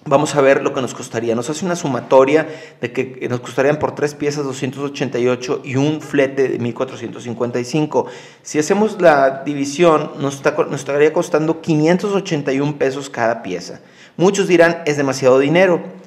[0.06, 1.36] Vamos a ver lo que nos costaría.
[1.36, 2.48] Nos hace una sumatoria
[2.80, 8.06] de que nos costarían por tres piezas 288 y un flete de 1455.
[8.42, 10.42] Si hacemos la división, nos,
[10.74, 13.82] estaría costando 581 pesos cada pieza.
[14.16, 15.99] Muchos dirán, es demasiado dinero.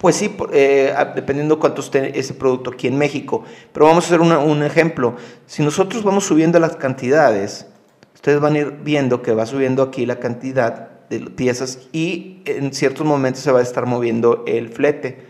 [0.00, 3.44] Pues sí, eh, dependiendo cuánto esté ese producto aquí en México.
[3.70, 5.16] Pero vamos a hacer un ejemplo.
[5.44, 7.66] Si nosotros vamos subiendo las cantidades,
[8.14, 12.72] ustedes van a ir viendo que va subiendo aquí la cantidad de piezas y en
[12.72, 15.26] ciertos momentos se va a estar moviendo el flete.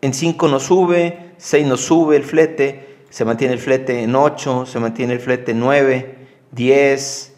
[0.00, 4.66] En 5 no sube, 6 no sube el flete, se mantiene el flete en 8,
[4.66, 6.14] se mantiene el flete en 9,
[6.50, 7.32] 10,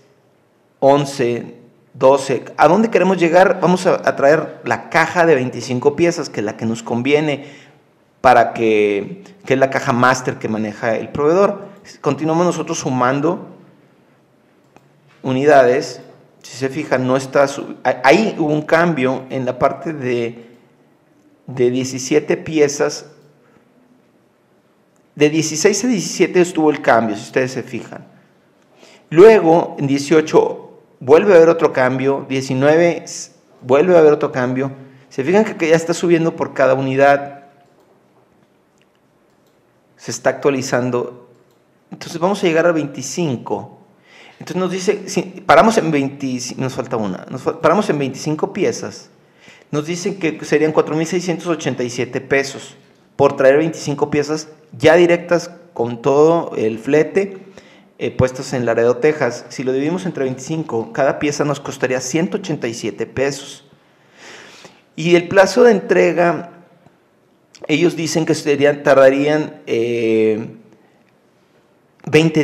[0.81, 1.62] 11,
[1.95, 2.45] 12.
[2.57, 3.59] ¿A dónde queremos llegar?
[3.61, 7.47] Vamos a, traer la caja de 25 piezas, que es la que nos conviene
[8.21, 11.67] para que, que es la caja máster que maneja el proveedor.
[12.01, 13.49] Continuamos nosotros sumando
[15.23, 16.01] unidades
[16.43, 17.47] si se fijan, no está.
[18.03, 20.45] Ahí hubo un cambio en la parte de,
[21.47, 23.07] de 17 piezas.
[25.15, 28.07] De 16 a 17 estuvo el cambio, si ustedes se fijan.
[29.11, 30.62] Luego, en 18,
[31.03, 32.25] vuelve a haber otro cambio.
[32.29, 33.05] 19,
[33.61, 34.73] vuelve a haber otro cambio.
[35.09, 37.45] Se fijan que ya está subiendo por cada unidad.
[39.97, 41.29] Se está actualizando.
[41.91, 43.79] Entonces vamos a llegar a 25.
[44.39, 47.27] Entonces nos dice, paramos en 20, nos falta una,
[47.61, 49.09] paramos en 25 piezas,
[49.71, 52.75] nos dicen que serían 4.687 pesos
[53.15, 57.52] por traer 25 piezas ya directas con todo el flete
[57.99, 59.47] eh, puestas en Laredo, Texas.
[59.49, 63.65] Si lo dividimos entre 25, cada pieza nos costaría 187 pesos.
[64.97, 66.51] Y el plazo de entrega,
[67.69, 70.49] ellos dicen que serían, tardarían 20 eh,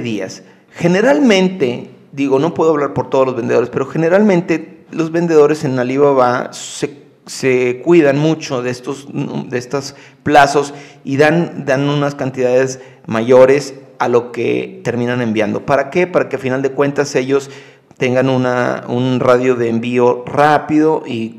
[0.00, 0.42] días.
[0.72, 6.52] Generalmente, digo, no puedo hablar por todos los vendedores, pero generalmente los vendedores en Alibaba
[6.52, 10.72] se, se cuidan mucho de estos, de estos plazos
[11.04, 15.66] y dan, dan unas cantidades mayores a lo que terminan enviando.
[15.66, 16.06] ¿Para qué?
[16.06, 17.50] Para que a final de cuentas ellos
[17.96, 21.36] tengan una, un radio de envío rápido y,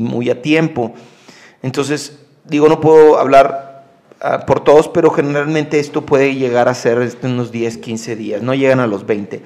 [0.00, 0.94] muy a tiempo.
[1.62, 3.70] Entonces, digo, no puedo hablar
[4.22, 8.42] Ah, por todos, pero generalmente esto puede llegar a ser este, unos 10, 15 días,
[8.42, 9.40] no llegan a los 20.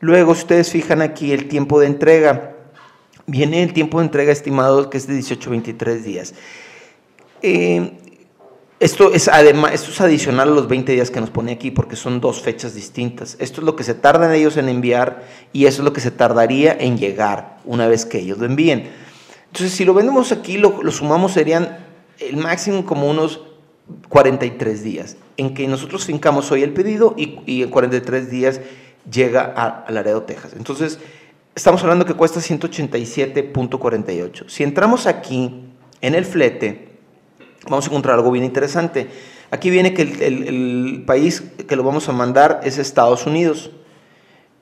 [0.00, 2.54] Luego ustedes fijan aquí el tiempo de entrega.
[3.26, 6.34] Viene el tiempo de entrega estimado que es de 18 23 días.
[7.42, 7.98] Eh,
[8.80, 11.96] esto es, además, esto es adicional a los 20 días que nos pone aquí porque
[11.96, 13.36] son dos fechas distintas.
[13.38, 16.10] Esto es lo que se tardan ellos en enviar y eso es lo que se
[16.10, 18.90] tardaría en llegar una vez que ellos lo envíen.
[19.46, 21.78] Entonces, si lo vendemos aquí, lo, lo sumamos serían
[22.18, 23.40] el máximo como unos
[24.08, 28.62] 43 días, en que nosotros fincamos hoy el pedido y, en 43 días
[29.10, 30.54] llega a, Laredo, Texas.
[30.56, 30.98] Entonces,
[31.54, 34.48] estamos hablando que cuesta 187.48.
[34.48, 35.66] Si entramos aquí
[36.00, 36.93] en el flete,
[37.68, 39.08] vamos a encontrar algo bien interesante.
[39.50, 43.70] Aquí viene que el, país que lo vamos a mandar es Estados Unidos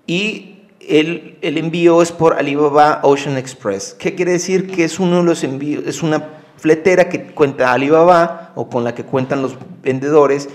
[0.06, 3.94] y el, el envío es por Alibaba Ocean Express.
[3.98, 4.70] ¿Qué quiere decir?
[4.70, 8.94] Que es uno de los envíos, es una fletera que cuenta Alibaba o con la
[8.94, 10.48] que cuentan los vendedores,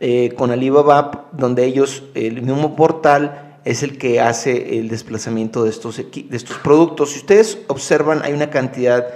[0.00, 5.70] eh, con Alibaba, donde ellos, el mismo portal es el que hace el desplazamiento de
[5.70, 7.10] estos, de estos productos.
[7.10, 9.06] Si ustedes observan, hay una cantidad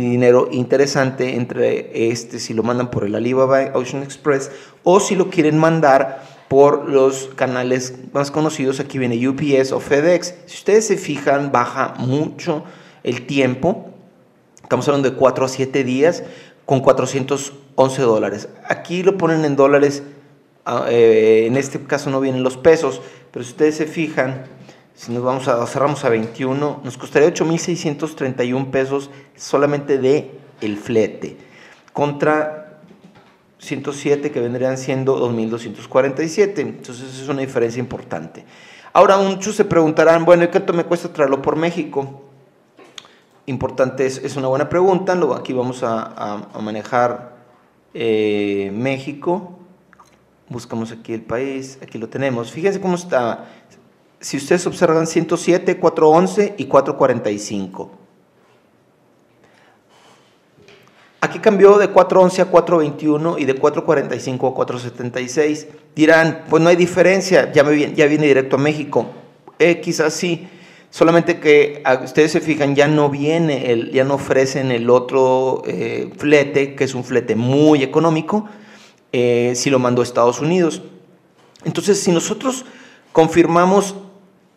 [0.00, 4.50] dinero interesante entre este, si lo mandan por el Alibaba Ocean Express
[4.82, 10.34] o si lo quieren mandar por los canales más conocidos, aquí viene UPS o FedEx.
[10.46, 12.64] Si ustedes se fijan, baja mucho
[13.04, 13.90] el tiempo,
[14.62, 16.24] estamos hablando de 4 a 7 días
[16.66, 18.48] con 411 dólares.
[18.68, 20.02] Aquí lo ponen en dólares,
[20.64, 24.44] ah, eh, en este caso no vienen los pesos, pero si ustedes se fijan,
[24.94, 30.30] si nos vamos a cerramos a 21, nos costaría 8.631 pesos solamente de
[30.60, 31.36] el flete,
[31.92, 32.62] contra
[33.62, 36.58] 107 que vendrían siendo 2.247.
[36.58, 38.44] Entonces es una diferencia importante.
[38.92, 42.22] Ahora muchos se preguntarán, bueno, ¿y cuánto me cuesta traerlo por México?
[43.46, 45.14] Importante, es, es una buena pregunta.
[45.14, 47.36] Luego aquí vamos a, manejar
[47.94, 49.58] eh, México.
[50.48, 52.50] Buscamos aquí el país, aquí lo tenemos.
[52.50, 53.46] Fíjense cómo está
[54.22, 57.90] si ustedes observan 107, 411 y 445.
[61.20, 65.68] Aquí cambió de 411 a 421 y de 445 a 476.
[65.94, 69.06] Dirán, pues no hay diferencia, ya, me, ya viene directo a México.
[69.58, 70.48] Eh, quizás sí,
[70.90, 76.10] solamente que ustedes se fijan, ya no viene, el, ya no ofrecen el otro eh,
[76.16, 78.48] flete, que es un flete muy económico,
[79.12, 80.82] eh, si lo mandó a Estados Unidos.
[81.64, 82.64] Entonces, si nosotros
[83.12, 83.94] confirmamos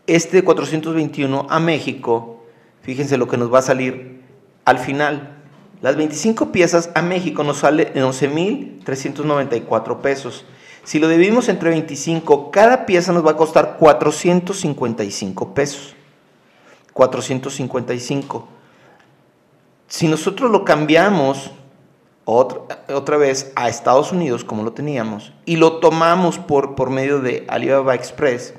[0.08, 2.44] este 421 a México,
[2.82, 4.22] fíjense lo que nos va a salir
[4.66, 5.38] al final.
[5.82, 10.46] Las 25 piezas a México nos sale en 11.394 pesos.
[10.84, 15.96] Si lo dividimos entre 25, cada pieza nos va a costar 455 pesos.
[16.94, 18.48] 455.
[19.88, 21.52] Si nosotros lo cambiamos
[22.24, 27.20] otra, otra, vez a Estados Unidos, como lo teníamos, y lo tomamos por, por medio
[27.20, 28.56] de Alibaba Express,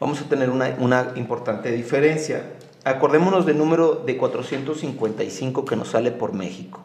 [0.00, 2.52] vamos a tener una, importante diferencia.
[2.84, 6.80] Acordémonos del número de 455 que nos sale por México.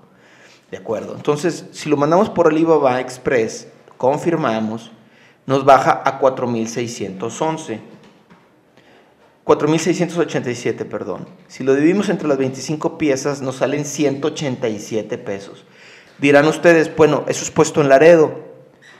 [0.71, 1.15] ¿De acuerdo?
[1.15, 4.91] Entonces, si lo mandamos por Alibaba Express, confirmamos,
[5.45, 7.81] nos baja a 4611.
[9.49, 11.27] 4.687, perdón.
[11.47, 15.65] Si lo dividimos entre las 25 piezas, nos salen 187 pesos.
[16.19, 18.31] Dirán ustedes, bueno, eso es puesto en Laredo,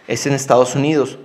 [0.07, 1.19] es en Estados Unidos.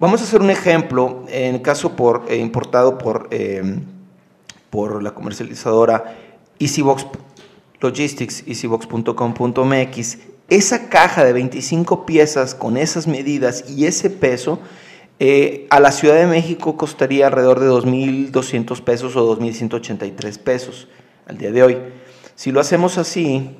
[0.00, 3.82] Vamos a hacer un ejemplo, en caso por, eh, importado por, em,
[4.68, 6.16] por la comercializadora
[6.58, 7.06] EasyBox
[7.80, 10.18] Logistics, easybox.com.mx.
[10.48, 14.58] Esa caja de 25 piezas con esas medidas y ese peso,
[15.20, 20.88] eh, a la Ciudad de México costaría alrededor de 2.200 pesos o 2.183 pesos
[21.28, 21.78] al día de hoy.
[22.34, 23.56] Si lo hacemos así,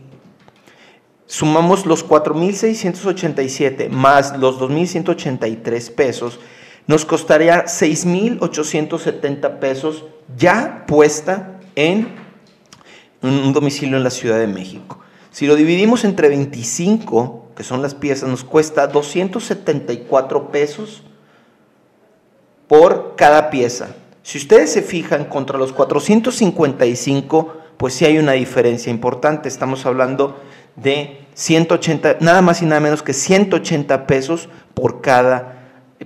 [1.26, 6.38] sumamos los 4.687 más los 2.183 pesos,
[6.86, 10.04] nos costaría 6.870 pesos
[10.36, 12.08] ya puesta en
[13.22, 15.00] un domicilio en la Ciudad de México.
[15.30, 21.02] Si lo dividimos entre 25, que son las piezas, nos cuesta 274 pesos
[22.68, 23.96] por cada pieza.
[24.22, 29.48] Si ustedes se fijan contra los 455, pues sí hay una diferencia importante.
[29.48, 30.40] Estamos hablando
[30.76, 35.54] de 180, nada más y nada menos que 180 pesos por cada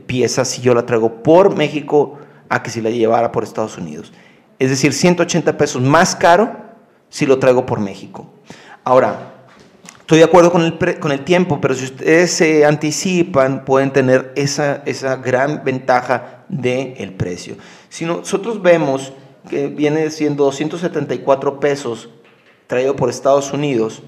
[0.07, 4.13] pieza si yo la traigo por México a que si la llevara por Estados Unidos.
[4.59, 6.57] Es decir, 180 pesos más caro
[7.09, 8.31] si lo traigo por México.
[8.85, 9.35] Ahora,
[10.01, 14.33] estoy de acuerdo con el, con el tiempo, pero si ustedes se anticipan, pueden tener
[14.35, 17.57] esa, esa gran ventaja del el precio.
[17.89, 19.13] Si nosotros vemos
[19.49, 22.09] que viene siendo 274 pesos
[22.67, 24.03] traído por Estados Unidos,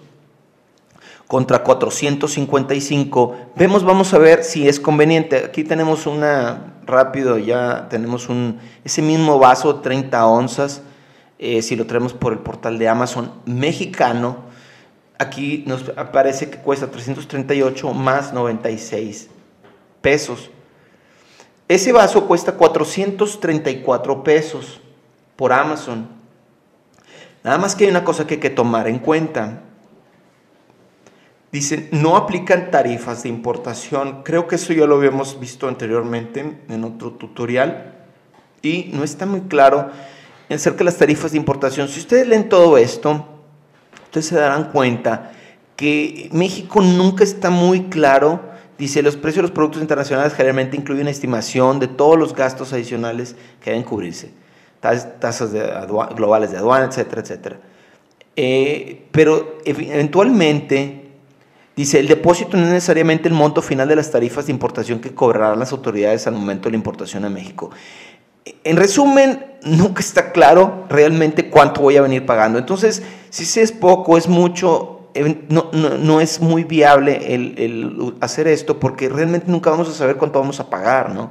[1.31, 3.37] contra 455.
[3.55, 5.37] Vemos, vamos a ver si es conveniente.
[5.37, 10.83] Aquí tenemos una, rápido, ya tenemos un, ese mismo vaso, 30 onzas,
[11.39, 14.39] eh, si lo traemos por el portal de Amazon mexicano,
[15.21, 19.29] aquí nos aparece que cuesta 338 más 96
[20.01, 20.51] pesos.
[21.69, 24.81] Ese vaso cuesta 434 pesos
[25.37, 26.09] por Amazon.
[27.45, 29.63] Nada más que hay una cosa que hay que tomar en cuenta
[31.53, 34.23] Dicen, no aplican tarifas de importación.
[34.23, 37.95] Creo que eso ya lo habíamos visto anteriormente en otro tutorial
[38.63, 39.91] y no está muy claro
[40.49, 41.89] acerca de las tarifas de importación.
[41.89, 43.27] Si ustedes leen todo esto,
[44.05, 45.33] ustedes se darán cuenta
[45.77, 48.51] que México nunca está muy claro.
[48.79, 52.73] Dice, los precios de los productos internacionales generalmente incluyen una estimación de todos los gastos
[52.73, 54.31] adicionales que deben cubrirse,
[54.81, 55.53] tasas
[56.15, 57.61] globales de aduana, etcétera, etcétera.
[58.37, 61.00] Eh, pero eventualmente,
[61.81, 65.15] dice, el depósito no es necesariamente el monto final de las tarifas de importación que
[65.15, 67.71] cobrarán las autoridades al momento de la importación a México.
[68.65, 72.59] En resumen, nunca está claro realmente cuánto voy a venir pagando.
[72.59, 75.09] Entonces, si es poco, es mucho,
[75.49, 80.61] no, es muy viable el, hacer esto porque realmente nunca vamos a saber cuánto vamos
[80.61, 81.31] a pagar, ¿no?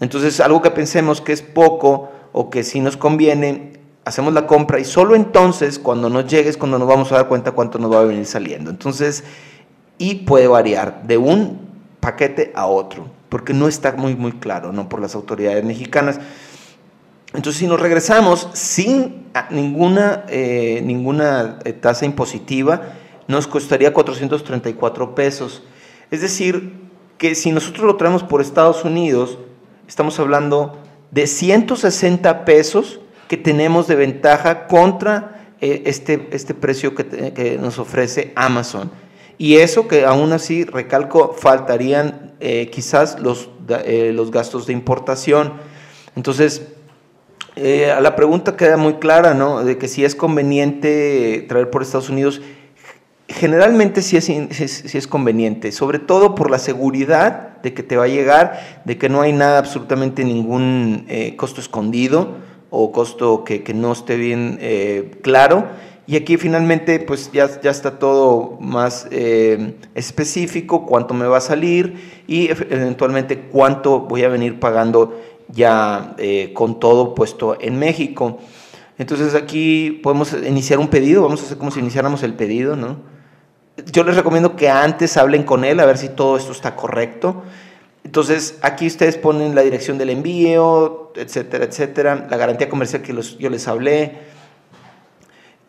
[0.00, 4.78] Entonces, algo que pensemos que es poco o que si nos conviene, hacemos la compra
[4.78, 7.92] y solo entonces, cuando nos llegue, es cuando nos vamos a dar cuenta cuánto nos
[7.92, 8.70] va a venir saliendo.
[8.70, 9.24] Entonces,
[10.00, 11.60] y puede variar de un
[12.00, 14.88] paquete a otro, porque no está muy, muy claro, ¿no?
[14.88, 16.18] Por las autoridades mexicanas.
[17.34, 22.94] Entonces, si nos regresamos sin ninguna, eh, ninguna eh, tasa impositiva,
[23.28, 25.62] nos costaría 434 pesos.
[26.10, 26.80] Es decir,
[27.18, 29.36] que si nosotros lo traemos por Estados Unidos,
[29.86, 30.78] estamos hablando
[31.10, 38.32] de 160 pesos que tenemos de ventaja contra eh, este, este precio que, nos ofrece
[38.34, 38.90] Amazon.
[39.40, 43.48] Y eso que aún así, recalco, faltarían eh, quizás los,
[43.86, 45.54] eh, los gastos de importación.
[46.14, 46.68] Entonces,
[47.56, 49.64] a la pregunta queda muy clara, ¿no?
[49.64, 52.42] De que si es conveniente traer por Estados Unidos,
[53.30, 58.04] generalmente sí es, sí es, conveniente, sobre todo por la seguridad de que te va
[58.04, 62.36] a llegar, de que no hay nada, absolutamente ningún eh, costo escondido
[62.70, 65.66] o costo que, no esté bien eh, claro.
[66.10, 71.40] Y aquí finalmente pues ya, ya está todo más eh, específico, cuánto me va a
[71.40, 76.16] salir y eventualmente cuánto voy a venir pagando ya
[76.52, 78.38] con todo puesto en México.
[78.98, 82.98] Entonces aquí podemos iniciar un pedido, vamos a hacer como si iniciáramos el pedido, ¿no?
[83.86, 87.42] yo les recomiendo que antes hablen con él a ver si todo esto está correcto.
[88.04, 93.50] Entonces, aquí ustedes ponen la dirección del envío, etcétera, etcétera, la garantía comercial que yo
[93.50, 94.39] les hablé.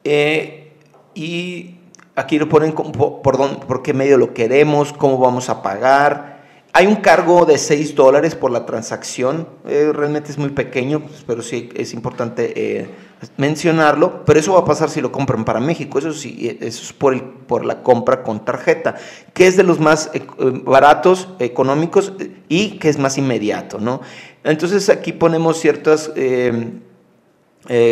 [0.03, 0.73] Eh,
[1.13, 1.75] y
[2.15, 6.31] aquí lo ponen por, por qué medio lo queremos, cómo vamos a pagar.
[6.73, 11.25] Hay un cargo de 6 dólares por la transacción, eh, realmente es muy pequeño, pues,
[11.27, 12.87] pero sí es importante eh,
[13.35, 16.93] mencionarlo, pero eso va a pasar si lo compran para México, eso sí, eso es
[16.93, 18.95] por, el, por la compra con tarjeta,
[19.33, 20.21] que es de los más eh,
[20.63, 22.13] baratos, económicos
[22.47, 23.99] y que es más inmediato, ¿no?
[24.43, 26.11] Entonces aquí ponemos ciertas...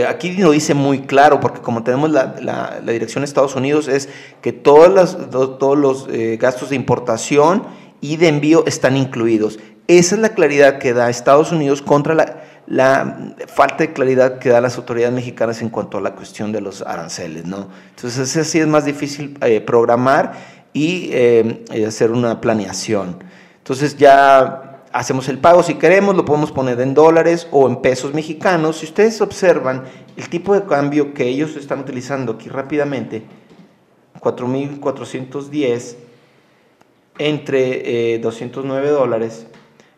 [0.08, 4.10] aquí lo dice muy claro, porque como tenemos la, la, dirección de Estados Unidos, es
[4.42, 6.08] que todas las, todos los
[6.38, 7.64] gastos de importación
[8.02, 9.60] y de envío están incluidos.
[9.88, 14.50] Esa es la claridad que da Estados Unidos contra la, la falta de claridad que
[14.50, 17.46] da las autoridades mexicanas en cuanto a la cuestión de los aranceles.
[17.46, 17.68] ¿no?
[17.96, 20.34] Entonces, así es más difícil eh, programar
[20.72, 23.18] y eh, hacer una planeación.
[23.58, 28.14] Entonces, ya hacemos el pago si queremos, lo podemos poner en dólares o en pesos
[28.14, 28.78] mexicanos.
[28.78, 29.84] Si ustedes observan
[30.18, 33.24] el tipo de cambio que ellos están utilizando aquí rápidamente,
[34.20, 35.96] 4.410
[37.18, 39.48] entre 209 eh, dólares.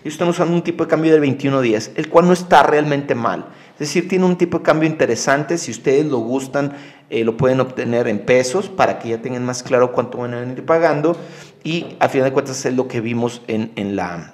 [0.02, 3.14] Ellos están usando un tipo de cambio de 21 días, el cual no está realmente
[3.14, 3.46] mal.
[3.74, 5.60] Es decir, tiene un tipo de cambio interesante.
[5.60, 6.74] Si ustedes lo gustan,
[7.10, 10.40] eh, lo pueden obtener en pesos para que ya tengan más claro cuánto van a
[10.40, 11.16] venir pagando.
[11.64, 14.34] Y al final de cuentas es lo que vimos en, en la,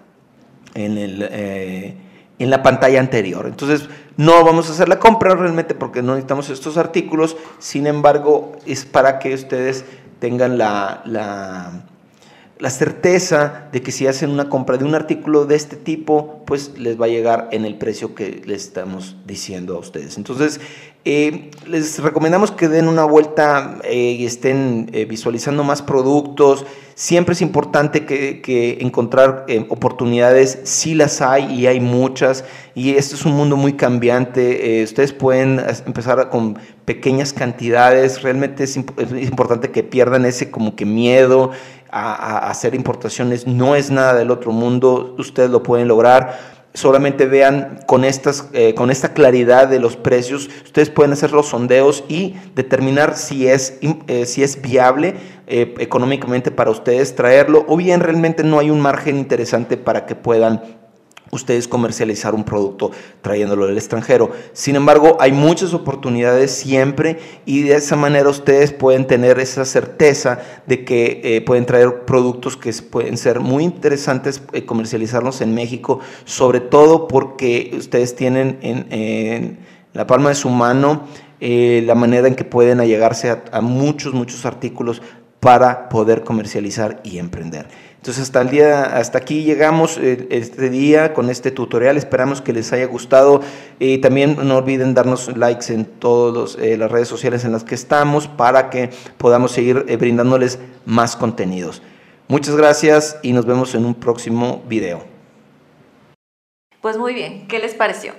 [0.77, 1.95] en, el, eh,
[2.39, 3.47] en la pantalla anterior.
[3.47, 7.35] Entonces, no vamos a hacer la compra realmente porque no necesitamos estos artículos.
[7.59, 9.85] Sin embargo, es para que ustedes
[10.19, 11.83] tengan la, la
[12.59, 16.77] la certeza de que si hacen una compra de un artículo de este tipo, pues
[16.77, 20.17] les va a llegar en el precio que les estamos diciendo a ustedes.
[20.17, 20.59] Entonces,
[21.09, 26.65] eh, les recomendamos que den una vuelta eh, y estén eh, visualizando más productos.
[26.95, 32.43] Siempre es importante que, encontrar oportunidades, sí las hay y hay muchas.
[32.75, 34.83] Y esto es un mundo muy cambiante.
[34.83, 38.21] ustedes pueden empezar con pequeñas cantidades.
[38.23, 41.51] Realmente es importante que pierdan ese como que miedo
[41.89, 47.79] a, hacer importaciones no es nada del otro mundo, ustedes lo pueden lograr solamente vean
[47.87, 52.35] con, estas, eh, con esta claridad de los precios, ustedes pueden hacer los sondeos y
[52.53, 55.15] determinar si es, eh, si es viable
[55.47, 60.13] eh, económicamente para ustedes traerlo o bien realmente no hay un margen interesante para que
[60.13, 60.61] puedan
[61.31, 64.31] ustedes comercializar un producto trayéndolo del extranjero.
[64.53, 70.39] Sin embargo, hay muchas oportunidades siempre y de esa manera ustedes pueden tener esa certeza
[70.65, 75.99] de que eh, pueden traer productos que pueden ser muy interesantes eh, comercializarlos en México,
[76.25, 79.59] sobre todo porque ustedes tienen en,
[79.93, 81.07] la palma de su mano
[81.39, 85.01] eh, la manera en que pueden allegarse a, a muchos, muchos artículos
[85.39, 87.67] para poder comercializar y emprender.
[87.97, 91.97] Entonces hasta el día, hasta aquí llegamos eh, este día con este tutorial.
[91.97, 93.41] Esperamos que les haya gustado
[93.79, 97.75] y también no olviden darnos likes en todas eh, las redes sociales en las que
[97.75, 101.81] estamos para que podamos seguir eh, brindándoles más contenidos.
[102.27, 105.03] Muchas gracias y nos vemos en un próximo video.
[106.81, 108.13] Pues muy bien, ¿qué les pareció?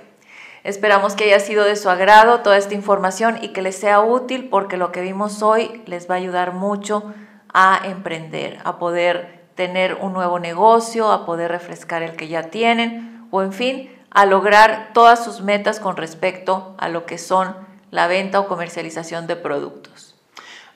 [0.63, 4.49] Esperamos que haya sido de su agrado toda esta información y que les sea útil
[4.49, 7.13] porque lo que vimos hoy les va a ayudar mucho
[7.53, 13.27] a emprender, a poder tener un nuevo negocio, a poder refrescar el que ya tienen
[13.29, 17.57] o en fin, a lograr todas sus metas con respecto a lo que son
[17.91, 20.15] la venta o comercialización de productos.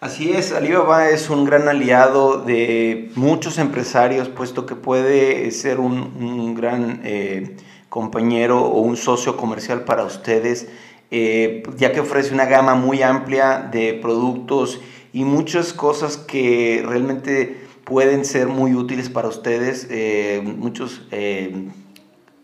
[0.01, 6.53] Así es, Alibaba es un gran aliado de muchos empresarios, puesto que puede ser un,
[6.53, 6.99] gran...
[7.05, 7.55] Eh,
[7.93, 10.67] compañero o un socio comercial para ustedes,
[11.11, 14.81] eh, ya que ofrece una gama muy amplia de productos
[15.13, 21.69] y muchas cosas que realmente pueden ser muy útiles para ustedes, eh, muchos eh,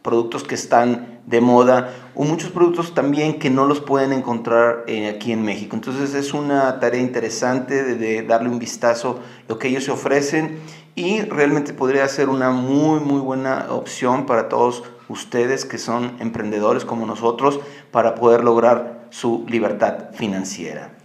[0.01, 5.31] productos que están de moda o muchos productos también que no los pueden encontrar aquí
[5.31, 5.75] en México.
[5.75, 9.91] Entonces es una tarea interesante de, de, darle un vistazo a lo que ellos se
[9.91, 10.59] ofrecen
[10.95, 16.85] y realmente podría ser una muy muy buena opción para todos ustedes que son emprendedores
[16.85, 17.59] como nosotros
[17.91, 20.98] para poder lograr su libertad financiera.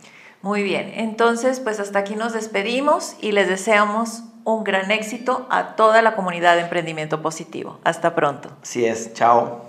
[0.44, 5.74] Muy bien, entonces pues hasta aquí nos despedimos y les deseamos un gran éxito a
[5.74, 7.78] toda la comunidad de emprendimiento positivo.
[7.82, 8.50] Hasta pronto.
[8.62, 9.63] Así es, chao.